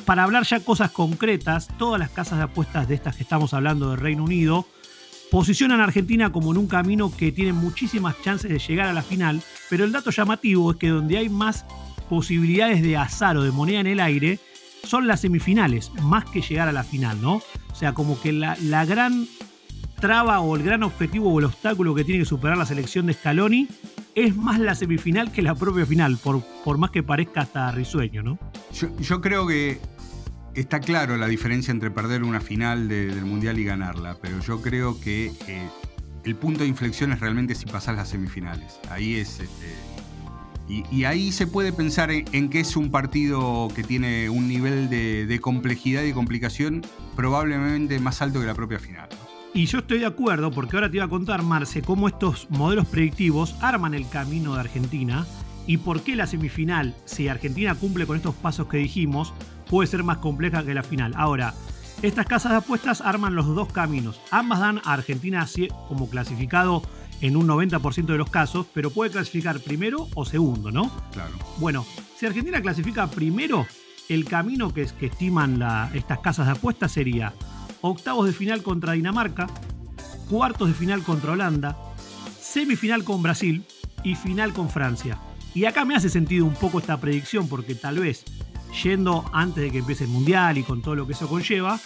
[0.05, 3.91] para hablar ya cosas concretas, todas las casas de apuestas de estas que estamos hablando
[3.91, 4.67] del Reino Unido
[5.31, 9.03] posicionan a Argentina como en un camino que tiene muchísimas chances de llegar a la
[9.03, 11.65] final, pero el dato llamativo es que donde hay más
[12.09, 14.41] posibilidades de azar o de moneda en el aire
[14.85, 17.35] son las semifinales, más que llegar a la final, ¿no?
[17.73, 19.27] O sea, como que la, la gran
[20.01, 23.15] traba o el gran objetivo o el obstáculo que tiene que superar la selección de
[23.15, 23.69] Scaloni
[24.17, 28.23] es más la semifinal que la propia final, por, por más que parezca hasta risueño,
[28.23, 28.39] ¿no?
[28.99, 29.79] Yo, creo que
[30.55, 34.99] está claro la diferencia entre perder una final del Mundial y ganarla, pero yo creo
[34.99, 35.69] que eh,
[36.25, 38.81] el punto de inflexión es realmente si pasas las semifinales.
[38.91, 39.39] Ahí es...
[39.39, 39.77] Este,
[40.69, 45.25] y, ahí se puede pensar en, que es un partido que tiene un nivel de,
[45.25, 46.83] de complejidad y complicación
[47.15, 49.09] probablemente más alto que la propia final.
[49.57, 52.87] Y yo estoy de acuerdo, porque ahora te iba a contar, Marce, cómo estos modelos
[52.89, 55.27] predictivos arman el camino de Argentina
[55.67, 59.33] y por qué la semifinal, si Argentina cumple con estos pasos que dijimos,
[59.71, 61.15] puede ser más compleja que la final.
[61.17, 61.55] Ahora,
[62.03, 64.21] estas casas de apuestas arman los dos caminos.
[64.31, 65.49] Ambas dan a Argentina
[65.89, 66.83] como clasificado
[67.23, 70.91] en un 90% de los casos, pero puede clasificar primero o segundo, ¿no?
[71.13, 71.33] Claro.
[71.57, 73.67] Bueno, si Argentina clasifica primero,
[74.11, 75.63] el camino que, que estiman
[75.95, 77.33] estas casas de apuestas sería
[77.81, 79.47] octavos de final contra Dinamarca,
[80.29, 81.77] cuartos de final contra Holanda,
[82.41, 83.65] semifinal con Brasil
[84.03, 85.19] y final con Francia.
[85.55, 88.25] Y acá me hace sentido un poco esta predicción porque tal vez
[88.83, 91.81] yendo antes de que empiece el Mundial y con todo lo que eso conlleva,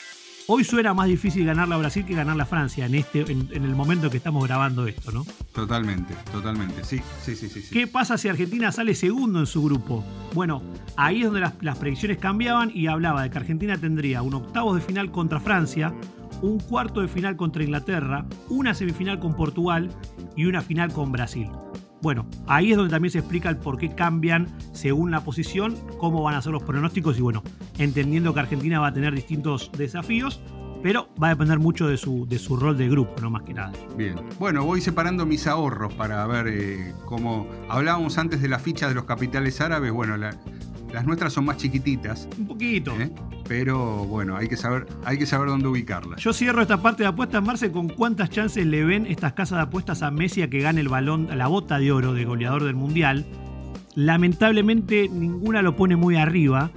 [0.52, 3.76] hoy suena más difícil ganarla a Brasil que ganarla a Francia en, este, en, el
[3.76, 5.24] momento que estamos grabando esto, ¿no?
[5.52, 7.62] Totalmente, totalmente, sí, sí, sí, sí.
[7.70, 10.04] ¿Qué pasa si Argentina sale segundo en su grupo?
[10.34, 10.60] Bueno,
[10.96, 14.74] ahí es donde las, las predicciones cambiaban y hablaba de que Argentina tendría un octavo
[14.74, 15.94] de final contra Francia,
[16.42, 19.88] un cuarto de final contra Inglaterra, una semifinal con Portugal
[20.36, 21.48] y una final con Brasil.
[22.02, 26.22] Bueno, ahí es donde también se explica el por qué cambian según la posición, cómo
[26.22, 27.42] van a ser los pronósticos y bueno,
[27.78, 30.40] entendiendo que Argentina va a tener distintos desafíos,
[30.82, 33.52] pero va a depender mucho de su, de su rol de grupo, no más que
[33.52, 33.72] nada.
[33.96, 38.88] Bien, bueno, voy separando mis ahorros para ver eh, cómo hablábamos antes de la ficha
[38.88, 40.30] de los capitales árabes, bueno, la,
[40.92, 42.28] las nuestras son más chiquititas.
[42.38, 42.92] Un poquito.
[43.00, 43.10] ¿eh?
[43.48, 46.20] Pero bueno, hay que, saber, hay que saber dónde ubicarlas.
[46.20, 49.62] Yo cierro esta parte de apuestas, Marce, con cuántas chances le ven estas casas de
[49.62, 52.74] apuestas a Messi a que gane el balón, la bota de oro de goleador del
[52.74, 53.26] Mundial.
[53.94, 56.70] Lamentablemente ninguna lo pone muy arriba.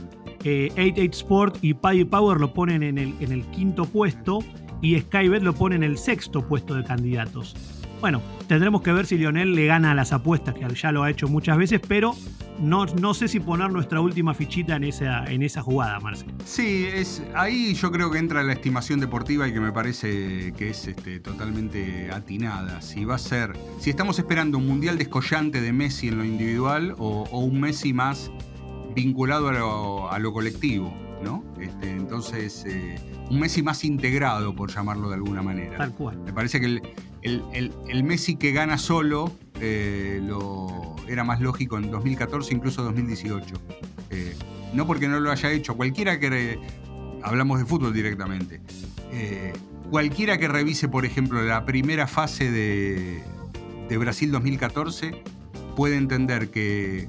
[0.43, 4.39] Eh, 88 Sport y Paddy Power lo ponen en el, en el quinto puesto
[4.81, 7.55] y Skybet lo pone en el sexto puesto de candidatos.
[8.03, 11.09] Bueno, tendremos que ver si Lionel le gana a las apuestas, que ya lo ha
[11.09, 12.13] hecho muchas veces, pero
[12.59, 16.27] no, no sé si poner nuestra última fichita en esa, en esa jugada, Marcel.
[16.43, 20.71] Sí, es, ahí yo creo que entra la estimación deportiva y que me parece que
[20.71, 22.81] es este, totalmente atinada.
[22.81, 26.95] Si va a ser, si estamos esperando un mundial descollante de Messi en lo individual
[26.97, 28.31] o, un Messi más
[28.93, 29.47] vinculado
[30.09, 31.41] a lo, colectivo, ¿no?
[31.57, 32.95] Este, entonces, eh,
[33.29, 35.77] un Messi más integrado, por llamarlo de alguna manera.
[35.77, 36.17] Tal cual.
[36.25, 36.81] Me parece que el,
[37.23, 40.21] el, Messi que gana solo eh,
[41.07, 43.55] era más lógico en 2014, incluso 2018.
[44.09, 44.35] Eh,
[44.73, 46.59] no porque no lo haya hecho, cualquiera que...
[47.23, 48.61] hablamos de fútbol directamente.
[49.11, 49.53] Eh,
[49.89, 55.21] cualquiera que revise, por ejemplo, la primera fase de Brasil 2014
[55.75, 57.07] puede entender que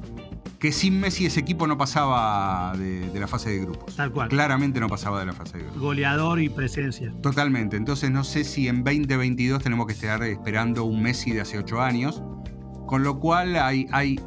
[0.58, 3.96] que sin Messi ese equipo no pasaba de, la fase de grupos.
[3.96, 4.28] Tal cual.
[4.28, 5.82] Claramente no pasaba de la fase de grupos.
[5.82, 7.12] Goleador y presencia.
[7.22, 7.76] Totalmente.
[7.76, 11.80] Entonces no sé si en 2022 tenemos que estar esperando un Messi de hace ocho
[11.80, 12.22] años.
[12.86, 14.20] Con lo cual hay, hay,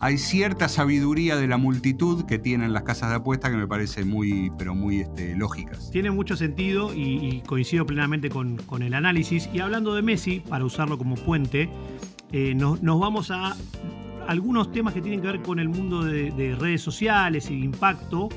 [0.00, 4.04] hay cierta sabiduría de la multitud que tienen las casas de apuesta que me parece
[4.04, 5.90] muy, pero muy este, lógicas.
[5.90, 9.48] Tiene mucho sentido y, coincido plenamente con, el análisis.
[9.52, 11.70] Y hablando de Messi, para usarlo como puente,
[12.32, 13.56] eh, nos vamos a
[14.28, 18.28] algunos temas que tienen que ver con el mundo de, redes sociales y de impacto.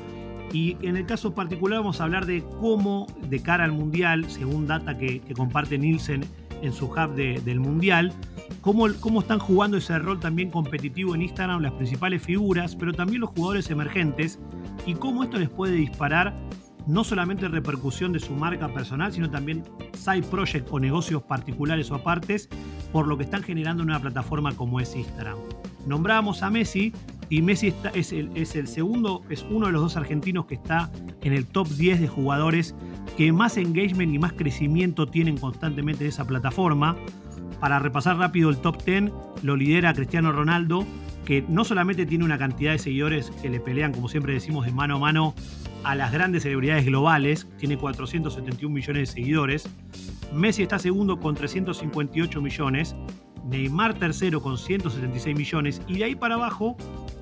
[0.53, 4.67] Y en el caso particular vamos a hablar de cómo, de cara al Mundial, según
[4.67, 6.23] data que, comparte Nielsen
[6.61, 8.13] en su hub del Mundial,
[8.61, 13.21] cómo, cómo están jugando ese rol también competitivo en Instagram las principales figuras, pero también
[13.21, 14.39] los jugadores emergentes,
[14.85, 16.33] y cómo esto les puede disparar
[16.87, 21.95] no solamente repercusión de su marca personal, sino también side project o negocios particulares o
[21.95, 22.49] apartes,
[22.91, 25.37] por lo que están generando en una plataforma como es Instagram.
[25.85, 26.93] Nombrábamos a Messi
[27.29, 30.91] y Messi es, el, es el segundo, es uno de los dos argentinos que está
[31.21, 32.75] en el top 10 de jugadores
[33.17, 36.95] que más engagement y más crecimiento tienen constantemente en esa plataforma.
[37.59, 40.85] Para repasar rápido el top 10, lo lidera Cristiano Ronaldo,
[41.25, 44.71] que no solamente tiene una cantidad de seguidores que le pelean, como siempre decimos, de
[44.71, 45.33] mano a mano
[45.83, 49.69] a las grandes celebridades globales, tiene 471 millones de seguidores.
[50.33, 52.95] Messi está segundo con 358 millones.
[53.45, 55.81] Neymar tercero con 176 millones.
[55.87, 56.75] Y de ahí para abajo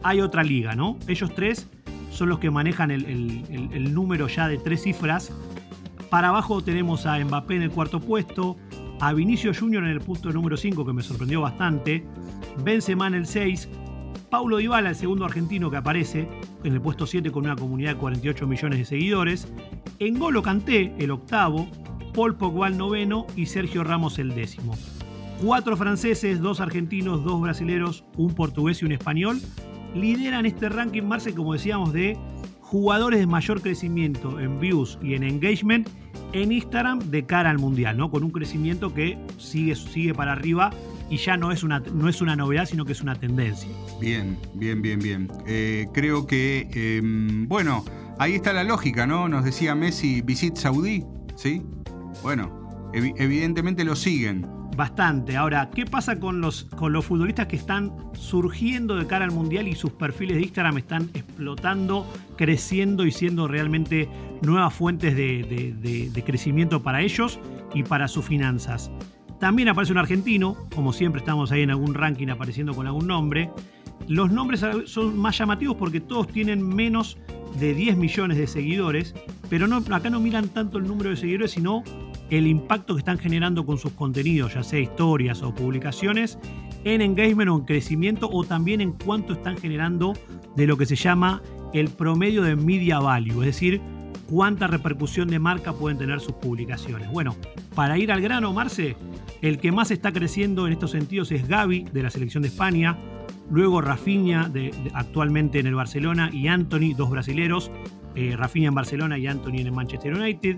[0.04, 0.98] hay otra liga, ¿no?
[1.08, 1.70] Ellos tres
[2.12, 5.32] son los que manejan el, número ya de tres cifras.
[6.10, 8.56] Para abajo tenemos a Mbappé en el cuarto puesto,
[9.00, 12.06] a Vinicio Junior en el punto número 5, que me sorprendió bastante,
[12.64, 13.68] Benzema en el 6,
[14.30, 16.30] Paulo Dybala, el segundo argentino que aparece
[16.64, 19.52] en el puesto 7 con una comunidad de 48 millones de seguidores,
[19.98, 21.68] Engolo Kanté, el octavo,
[22.14, 24.76] Paul Pogba noveno y Sergio Ramos el décimo.
[25.44, 29.42] Cuatro franceses, dos argentinos, dos brasileros, un portugués y un español
[29.94, 32.18] lideran este ranking, Marce, como decíamos, de
[32.62, 35.90] jugadores de mayor crecimiento en views y en engagement
[36.32, 38.10] en Instagram de cara al mundial, ¿no?
[38.10, 40.72] Con un crecimiento que sigue, sigue para arriba
[41.10, 43.70] y ya no es, una, no es una novedad, sino que es una tendencia.
[44.00, 45.30] Bien, bien, bien, bien.
[45.46, 47.84] Eh, creo que, em, bueno,
[48.18, 49.28] ahí está la lógica, ¿no?
[49.28, 51.04] Nos decía Messi, visit Saudí,
[51.36, 51.62] ¿sí?
[52.24, 54.63] Bueno, evidentemente lo siguen.
[54.76, 55.38] Bastante.
[55.38, 59.68] Ahora, ¿qué pasa con los, con los futbolistas que están surgiendo de cara al Mundial
[59.68, 64.10] y sus perfiles de Instagram están explotando, creciendo y siendo realmente
[64.42, 67.40] nuevas fuentes de, de crecimiento para ellos
[67.74, 68.90] y para sus finanzas?
[69.40, 73.52] También aparece un argentino, como siempre estamos ahí en algún ranking apareciendo con algún nombre.
[74.08, 77.18] Los nombres son más llamativos porque todos tienen menos
[77.60, 79.14] de 10 millones de seguidores,
[79.50, 81.84] pero no, acá no miran tanto el número de seguidores, sino
[82.30, 86.38] el impacto que están generando con sus contenidos, ya sea historias o publicaciones,
[86.84, 90.14] en engagement o en crecimiento, o también en cuánto están generando
[90.56, 91.42] de lo que se llama
[91.74, 93.82] el promedio de media value, es decir,
[94.30, 97.12] cuánta repercusión de marca pueden tener sus publicaciones.
[97.12, 97.36] Bueno,
[97.76, 98.96] para ir al grano, Marce,
[99.42, 102.98] el que más está creciendo en estos sentidos es Gaby de la selección de España,
[103.50, 104.52] luego Rafinha
[104.94, 107.72] actualmente en el Barcelona y Anthony, dos brasileros,
[108.16, 110.58] eh, Rafinha en Barcelona y Anthony en el Manchester United,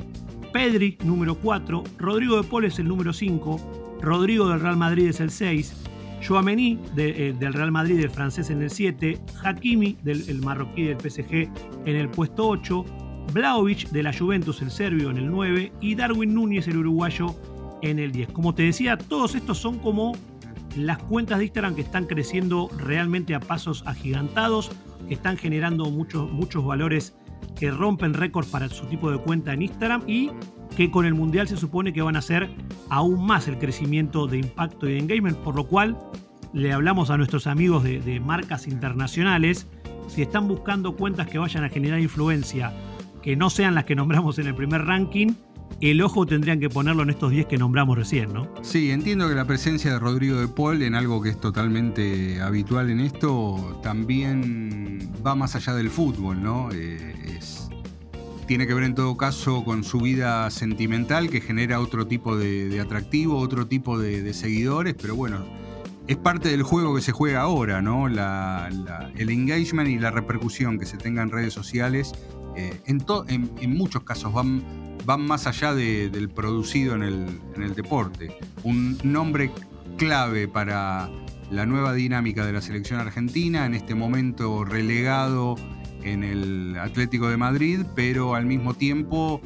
[0.54, 5.20] Pedri número 4, Rodrigo de Paul es el número 5, Rodrigo del Real Madrid es
[5.20, 5.84] el 6,
[6.26, 11.50] Joamení eh, del Real Madrid, el francés en el 7, Hakimi del marroquí del PSG
[11.86, 12.86] en el puesto 8,
[13.34, 17.36] Blaovic de la Juventus, el serbio, en el 9 y Darwin Núñez, el uruguayo,
[17.82, 18.30] en el 10.
[18.32, 20.14] Como te decía, todos estos son como
[20.76, 24.72] las cuentas de Instagram que están creciendo realmente a pasos agigantados,
[25.08, 27.16] que están generando muchos, muchos valores
[27.58, 30.32] que rompen récords para su tipo de cuenta en Instagram y
[30.76, 32.50] que con el Mundial se supone que van a hacer
[32.90, 35.98] aún más el crecimiento de impacto y de engagement, por lo cual
[36.54, 39.68] le hablamos a nuestros amigos de, de marcas internacionales,
[40.08, 42.74] si están buscando cuentas que vayan a generar influencia
[43.22, 45.34] que no sean las que nombramos en el primer ranking,
[45.82, 48.48] el ojo tendrían que ponerlo en estos 10 que nombramos recién, ¿no?
[48.62, 52.90] Sí, entiendo que la presencia de Rodrigo de Paul en algo que es totalmente habitual
[52.90, 54.85] en esto también
[55.26, 56.70] va más allá del fútbol, ¿no?
[56.72, 57.40] Eh,
[58.48, 62.80] tiene que ver en todo caso con su vida sentimental que genera otro tipo de,
[62.80, 65.44] atractivo, otro tipo de, seguidores, pero bueno,
[66.08, 68.08] es parte del juego que se juega ahora, ¿no?
[68.08, 72.14] el engagement y la repercusión que se tenga en redes sociales
[72.56, 74.64] eh, en, muchos casos van,
[75.06, 78.38] van más allá del producido en el, deporte.
[78.64, 79.52] Un nombre
[79.98, 81.10] clave para
[81.52, 85.56] la nueva dinámica de la selección argentina, en este momento relegado
[86.04, 89.42] en el Atlético de Madrid, pero al mismo tiempo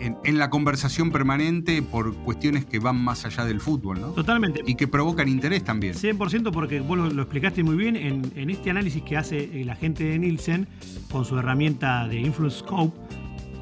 [0.00, 4.08] en, la conversación permanente por cuestiones que van más allá del fútbol, ¿no?
[4.08, 4.62] Totalmente.
[4.66, 5.94] Y que provocan interés también.
[5.94, 10.18] 100% porque vos lo, explicaste muy bien en, este análisis que hace la gente de
[10.18, 10.66] Nielsen
[11.10, 12.98] con su herramienta de Influence Scope.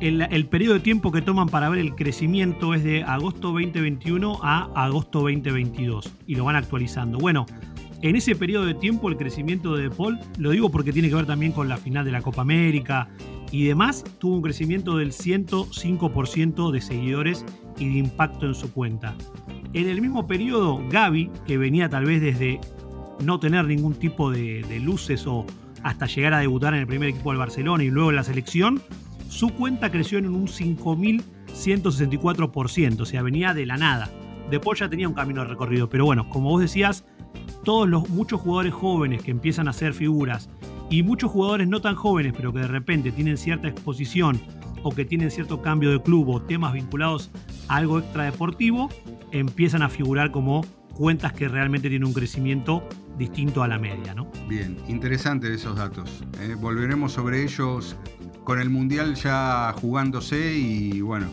[0.01, 4.39] El, el, periodo de tiempo que toman para ver el crecimiento es de agosto 2021
[4.43, 7.19] a agosto 2022 y lo van actualizando.
[7.19, 7.47] Bueno,
[8.01, 11.27] en ese periodo de tiempo el crecimiento de Paul, lo digo porque tiene que ver
[11.27, 13.09] también con la final de la Copa América
[13.51, 17.45] y demás, tuvo un crecimiento del 105% de seguidores
[17.79, 19.17] y de impacto en su cuenta.
[19.73, 22.61] En el mismo periodo, Gaby, que venía tal vez desde
[23.25, 25.45] no tener ningún tipo de, luces o
[25.83, 28.81] hasta llegar a debutar en el primer equipo del Barcelona y luego en la selección,
[29.29, 34.09] su cuenta creció en un 5.164%, o sea, venía de la nada.
[34.51, 37.05] De ya tenía un camino recorrido, pero bueno, como vos decías,
[37.65, 40.49] todos los muchos jugadores jóvenes que empiezan a ser figuras
[40.91, 44.41] y muchos jugadores no tan jóvenes, pero que de repente tienen cierta exposición
[44.83, 47.31] o que tienen cierto cambio de club o temas vinculados
[47.69, 48.89] a algo extradeportivo,
[49.33, 50.65] empiezan a figurar como
[50.95, 54.15] cuentas que realmente tienen un crecimiento distinto a la media.
[54.15, 54.31] ¿no?
[54.49, 56.25] Bien, interesantes esos datos.
[56.41, 56.57] ¿eh?
[56.59, 57.97] volveremos sobre ellos
[58.49, 61.27] con el Mundial ya jugándose y bueno,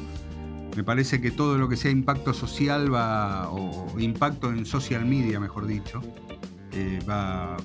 [0.75, 5.39] me parece que todo lo que sea impacto social va, o impacto en social media,
[5.39, 6.01] mejor dicho,
[6.73, 7.55] eh, va,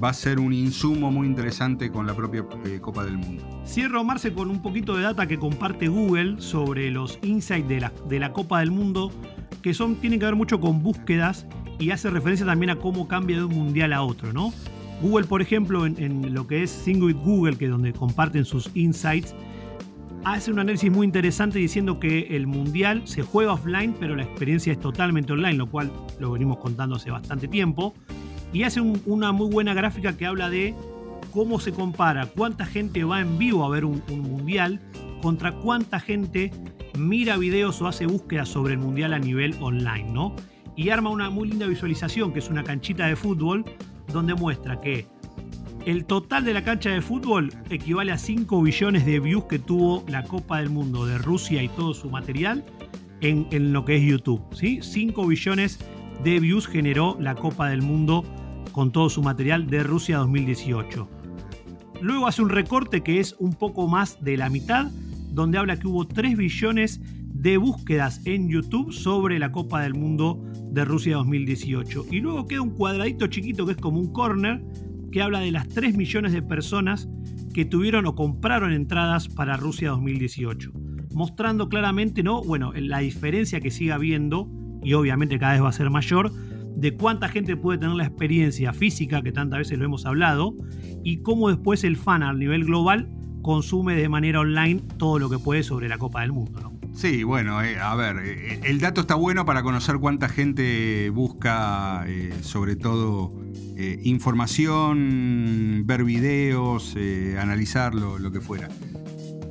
[0.00, 3.44] a ser un insumo muy interesante con la propia eh, Copa del Mundo.
[3.66, 7.92] Cierro, Marce, con un poquito de data que comparte Google sobre los insights de la,
[8.08, 9.12] de la Copa del Mundo,
[9.60, 11.44] que son, tienen que ver mucho con búsquedas
[11.78, 14.54] y hace referencia también a cómo cambia de un mundial a otro, ¿no?
[15.00, 19.34] Google, por ejemplo, en, lo que es Sing with Google, que donde comparten sus insights,
[20.24, 24.72] hace un análisis muy interesante diciendo que el mundial se juega offline, pero la experiencia
[24.72, 27.94] es totalmente online, lo cual lo venimos contando hace bastante tiempo.
[28.52, 30.74] Y hace una muy buena gráfica que habla de
[31.30, 34.80] cómo se compara cuánta gente va en vivo a ver un, un mundial
[35.22, 36.50] contra cuánta gente
[36.98, 40.34] mira videos o hace búsquedas sobre el mundial a nivel online, ¿no?
[40.76, 43.64] Y arma una muy linda visualización, que es una canchita de fútbol,
[44.08, 45.06] donde muestra que
[45.86, 50.04] el total de la cancha de fútbol equivale a 5 billones de views que tuvo
[50.08, 52.64] la Copa del Mundo de Rusia y todo su material
[53.22, 54.42] en, lo que es YouTube.
[54.52, 54.80] ¿sí?
[54.82, 55.78] 5 billones
[56.22, 58.24] de views generó la Copa del Mundo
[58.72, 61.08] con todo su material de Rusia 2018.
[62.02, 64.90] Luego hace un recorte que es un poco más de la mitad,
[65.30, 67.00] donde habla que hubo 3 billones
[67.32, 72.06] de búsquedas en YouTube sobre la Copa del Mundo de Rusia 2018.
[72.10, 74.62] Y luego queda un cuadradito chiquito que es como un corner,
[75.10, 77.08] que habla de las 3 millones de personas
[77.52, 80.72] que tuvieron o compraron entradas para Rusia 2018,
[81.14, 82.42] mostrando claramente, ¿no?
[82.42, 84.48] Bueno, la diferencia que sigue habiendo,
[84.82, 86.30] y obviamente cada vez va a ser mayor,
[86.76, 90.54] de cuánta gente puede tener la experiencia física, que tantas veces lo hemos hablado,
[91.02, 93.08] y cómo después el fan a nivel global
[93.42, 96.69] consume de manera online todo lo que puede sobre la Copa del Mundo, ¿no?
[96.94, 102.04] Sí, bueno, eh, a ver, eh, el dato está bueno para conocer cuánta gente busca,
[102.06, 103.32] eh, sobre todo,
[104.02, 106.94] información, ver videos,
[107.38, 108.68] analizarlo, lo que fuera.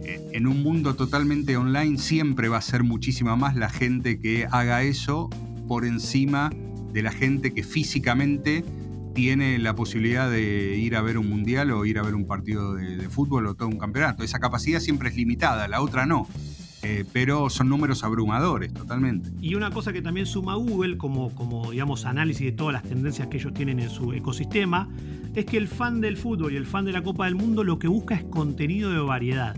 [0.05, 4.83] en un mundo totalmente online siempre va a ser muchísima más la gente que haga
[4.83, 5.31] eso
[5.67, 6.51] por encima
[6.93, 8.63] de la gente que físicamente
[9.15, 12.75] tiene la posibilidad de ir a ver un mundial o ir a ver un partido
[12.75, 14.23] de fútbol o todo un campeonato.
[14.23, 16.27] Esa capacidad siempre es limitada, la otra no.
[16.89, 19.29] Eh, pero son números abrumadores totalmente.
[19.41, 23.27] Y una cosa que también suma Google como, como digamos análisis de todas las tendencias
[23.27, 24.89] que ellos tienen en su ecosistema
[25.35, 27.77] es que el fan del fútbol y el fan de la Copa del Mundo lo
[27.77, 29.55] que busca es contenido de variedad.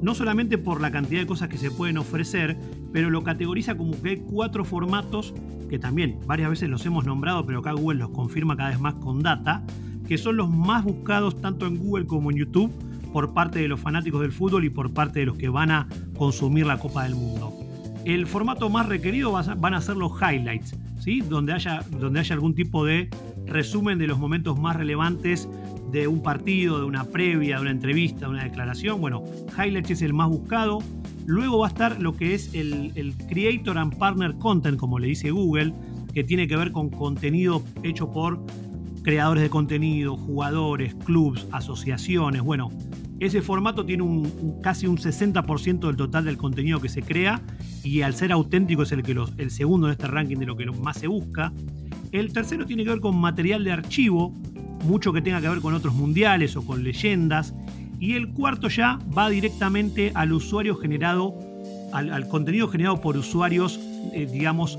[0.00, 2.56] No solamente por la cantidad de cosas que se pueden ofrecer,
[2.92, 5.34] pero lo categoriza como que hay cuatro formatos
[5.68, 8.94] que también varias veces los hemos nombrado, pero acá Google los confirma cada vez más
[8.94, 9.64] con data,
[10.06, 12.72] que son los más buscados tanto en Google como en YouTube
[13.12, 15.88] por parte de los fanáticos del fútbol y por parte de los que van a
[16.16, 17.52] consumir la Copa del Mundo.
[18.04, 21.20] El formato más requerido van a ser los highlights, ¿sí?
[21.20, 23.10] donde, haya, donde haya algún tipo de
[23.46, 25.48] resumen de los momentos más relevantes
[25.90, 29.00] de un partido, de una previa, de una entrevista, de una declaración.
[29.00, 29.24] Bueno,
[29.56, 30.78] highlights es el más buscado.
[31.26, 35.30] Luego va a estar lo que es el, Creator and Partner Content, como le dice
[35.30, 35.74] Google,
[36.14, 38.40] que tiene que ver con contenido hecho por
[39.02, 42.42] creadores de contenido, jugadores, clubs, asociaciones.
[42.42, 42.70] Bueno,
[43.20, 47.42] ese formato tiene un, casi un 60% del total del contenido que se crea
[47.84, 50.64] y al ser auténtico es el, que el segundo en este ranking de lo que
[50.66, 51.52] más se busca.
[52.12, 54.30] El tercero tiene que ver con material de archivo,
[54.84, 57.54] mucho que tenga que ver con otros mundiales o con leyendas.
[58.00, 61.38] Y el cuarto ya va directamente al usuario generado,
[61.92, 63.78] al, contenido generado por usuarios,
[64.14, 64.78] eh, digamos,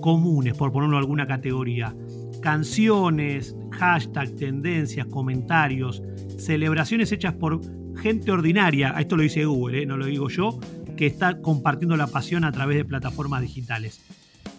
[0.00, 1.92] comunes, por ponerlo en alguna categoría
[2.40, 6.02] canciones, hashtag, tendencias, comentarios,
[6.38, 7.60] celebraciones hechas por
[7.96, 9.86] gente ordinaria, esto lo dice Google, ¿eh?
[9.86, 10.58] no lo digo yo,
[10.96, 14.00] que está compartiendo la pasión a través de plataformas digitales.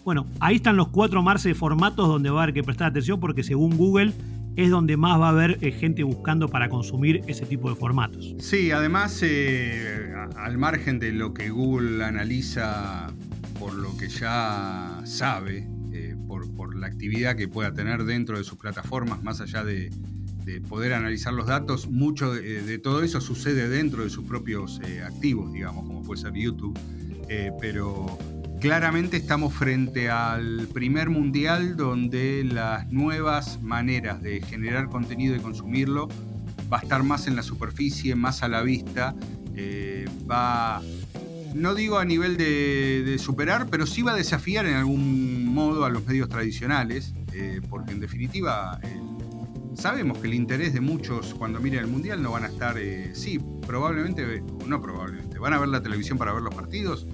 [0.04, 3.20] Bueno, ahí están los cuatro marces de formatos donde va a haber que prestar atención
[3.20, 4.14] porque según Google
[4.56, 8.36] es donde más va a haber eh, gente buscando para consumir ese tipo de formatos.
[8.40, 13.14] Sí, además, eh, al margen de lo que Google analiza
[13.60, 15.68] por lo que ya sabe,
[16.56, 19.92] por, la actividad que pueda tener dentro de sus plataformas, más allá de,
[20.68, 25.52] poder analizar los datos, mucho de, todo eso sucede dentro de sus propios eh, activos,
[25.54, 26.78] digamos, como puede ser YouTube.
[27.30, 28.18] Eh, pero
[28.60, 36.10] claramente estamos frente al primer mundial donde las nuevas maneras de generar contenido y consumirlo
[36.72, 39.16] va a estar más en la superficie, más a la vista,
[39.56, 40.82] eh, va
[41.54, 45.90] no digo a nivel de, superar, pero sí va a desafiar en algún modo a
[45.90, 48.80] los medios tradicionales, eh, porque en definitiva
[49.76, 53.12] sabemos que el interés de muchos cuando miren el Mundial no van a estar, eh,
[53.14, 57.08] sí, probablemente, no probablemente, van a ver la televisión para ver los partidos,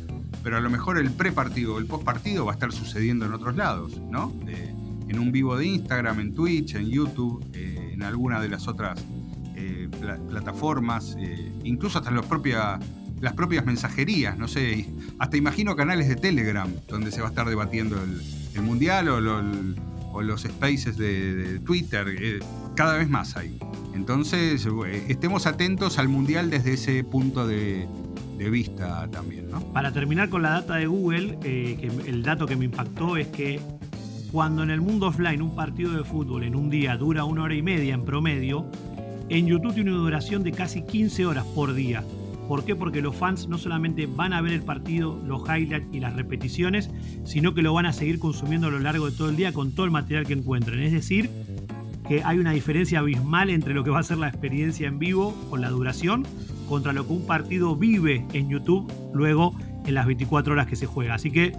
[0.43, 3.55] pero a lo mejor el prepartido o el postpartido va a estar sucediendo en otros
[3.55, 4.34] lados, ¿no?
[5.10, 8.99] en un vivo de Instagram, en Twitch, en YouTube, eh, en alguna de las otras
[9.55, 9.89] eh,
[10.30, 11.18] plataformas,
[11.64, 12.80] incluso hasta los propias
[13.22, 14.88] las propias mensajerías, no sé,
[15.18, 18.22] hasta imagino canales de Telegram donde se va a estar debatiendo el,
[18.62, 19.20] Mundial o,
[20.22, 22.39] los spaces de, Twitter, eh,
[22.76, 23.57] cada vez más hay.
[23.93, 27.88] Entonces, eh, estemos atentos al Mundial desde ese punto de,
[28.38, 29.49] vista también.
[29.49, 29.59] ¿no?
[29.74, 33.59] Para terminar con la data de Google, eh, el dato que me impactó es que
[34.32, 37.55] cuando en el mundo offline un partido de fútbol en un día dura una hora
[37.55, 38.70] y media en promedio,
[39.30, 42.03] en YouTube tiene una duración de casi 15 horas por día.
[42.48, 42.76] ¿Por qué?
[42.76, 46.89] Porque los fans no solamente van a ver el partido, los highlights y las repeticiones,
[47.26, 49.74] sino que lo van a seguir consumiendo a lo largo de todo el día con
[49.74, 50.80] todo el material que encuentren.
[50.80, 51.30] Es decir,
[52.08, 55.36] que hay una diferencia abismal entre lo que va a ser la experiencia en vivo
[55.50, 56.26] con la duración
[56.70, 59.54] contra lo que un partido vive en YouTube luego
[59.86, 61.16] en las 24 horas que se juega.
[61.16, 61.54] Así que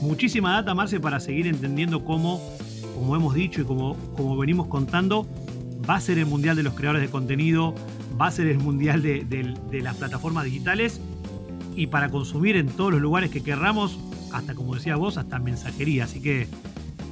[0.00, 2.40] muchísima data, Marce, para seguir entendiendo cómo,
[2.94, 5.26] como hemos dicho y como, como venimos contando,
[5.88, 7.74] va a ser el Mundial de los Creadores de Contenido,
[8.20, 11.00] va a ser el mundial de, las plataformas digitales
[11.74, 13.98] y para consumir en todos los lugares que querramos,
[14.32, 16.04] hasta como decía vos, hasta mensajería.
[16.04, 16.46] Así que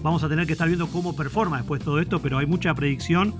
[0.03, 3.34] vamos a tener que estar viendo cómo performa después todo esto, pero hay mucha predicción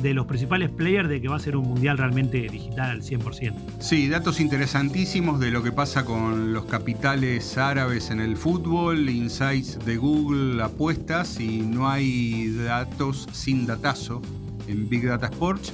[0.00, 3.54] de los principales players de que va a ser un mundial realmente digital al 100%.
[3.78, 9.78] Sí, datos interesantísimos de lo que pasa con los capitales árabes en el fútbol, insights
[9.84, 14.22] de Google, apuestas y no hay datos sin datazo
[14.66, 15.72] en Big Data Sports.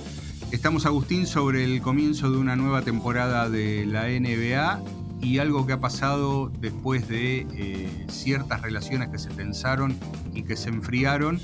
[0.50, 4.80] Estamos, Agustín, sobre el comienzo de una nueva temporada de la NBA
[5.20, 9.98] y algo que ha pasado después de eh, ciertas relaciones que se tensaron
[10.32, 11.38] y que se enfriaron.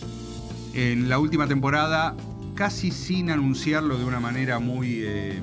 [0.72, 2.16] En la última temporada,
[2.54, 5.38] casi sin anunciarlo de una manera muy eh,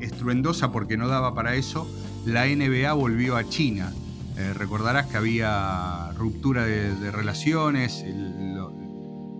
[0.00, 1.88] estruendosa porque no daba para eso,
[2.26, 3.92] la NBA volvió a China.
[4.36, 8.04] Eh, recordarás que había ruptura de, relaciones,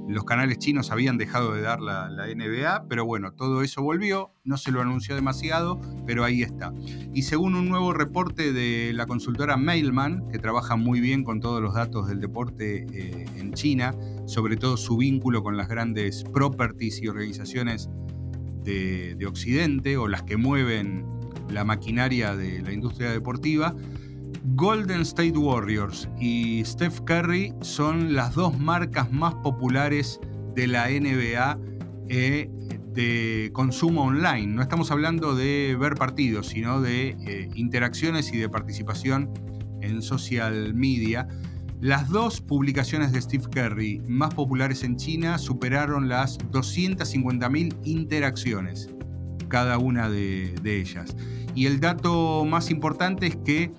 [0.09, 4.57] los canales chinos habían dejado de dar la, NBA, pero bueno, todo eso volvió, no
[4.57, 6.73] se lo anunció demasiado, pero ahí está.
[7.15, 11.63] Y según un nuevo reporte de la consultora Mailman, que trabaja muy bien con todos
[11.63, 13.95] los datos del deporte eh, en China,
[14.27, 17.89] sobre todo su vínculo con las grandes properties y organizaciones
[18.65, 21.05] de Occidente o las que mueven
[21.51, 23.75] la maquinaria de la industria deportiva,
[24.43, 30.19] Golden State Warriors y Steph Curry son las dos marcas más populares
[30.55, 31.59] de la NBA
[32.09, 32.51] eh,
[32.95, 34.47] de consumo online.
[34.47, 39.31] No estamos hablando de ver partidos, sino de eh, interacciones y de participación
[39.83, 41.29] en social media.
[41.83, 48.89] Las dos publicaciones de Steve Curry más populares en China superaron las 250.000 interacciones,
[49.49, 51.15] cada una de ellas.
[51.55, 53.73] Y el dato más importante es que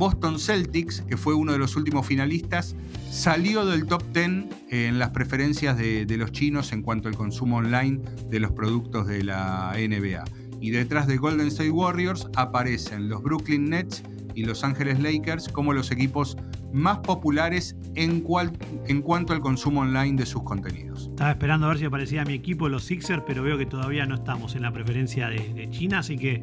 [0.00, 2.74] Boston Celtics, que fue uno de los últimos finalistas,
[3.10, 8.00] salió del top 10 en las preferencias de, los chinos en cuanto al consumo online
[8.30, 10.24] de los productos de la NBA.
[10.58, 14.02] Y detrás de Golden State Warriors aparecen los Brooklyn Nets
[14.34, 16.38] y Los Angeles Lakers como los equipos
[16.72, 21.08] más populares en, cuanto al consumo online de sus contenidos.
[21.10, 24.14] Estaba esperando a ver si aparecía mi equipo, los Sixers, pero veo que todavía no
[24.14, 26.40] estamos en la preferencia de China, así que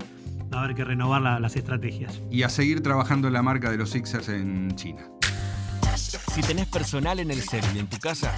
[0.52, 2.22] a haber que renovar las estrategias.
[2.30, 5.10] Y a seguir trabajando la marca de los Sixers en China.
[6.34, 8.36] Si tenés personal en el cel y en tu casa,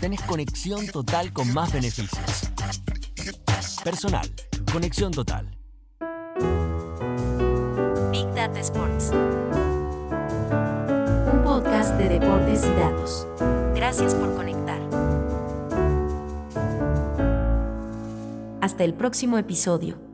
[0.00, 2.52] tenés conexión total con más beneficios.
[3.82, 4.30] Personal,
[4.72, 5.58] conexión total.
[8.12, 9.10] Big Data Sports.
[11.32, 13.26] Un podcast de deportes y datos.
[13.74, 14.80] Gracias por conectar.
[18.60, 20.11] Hasta el próximo episodio.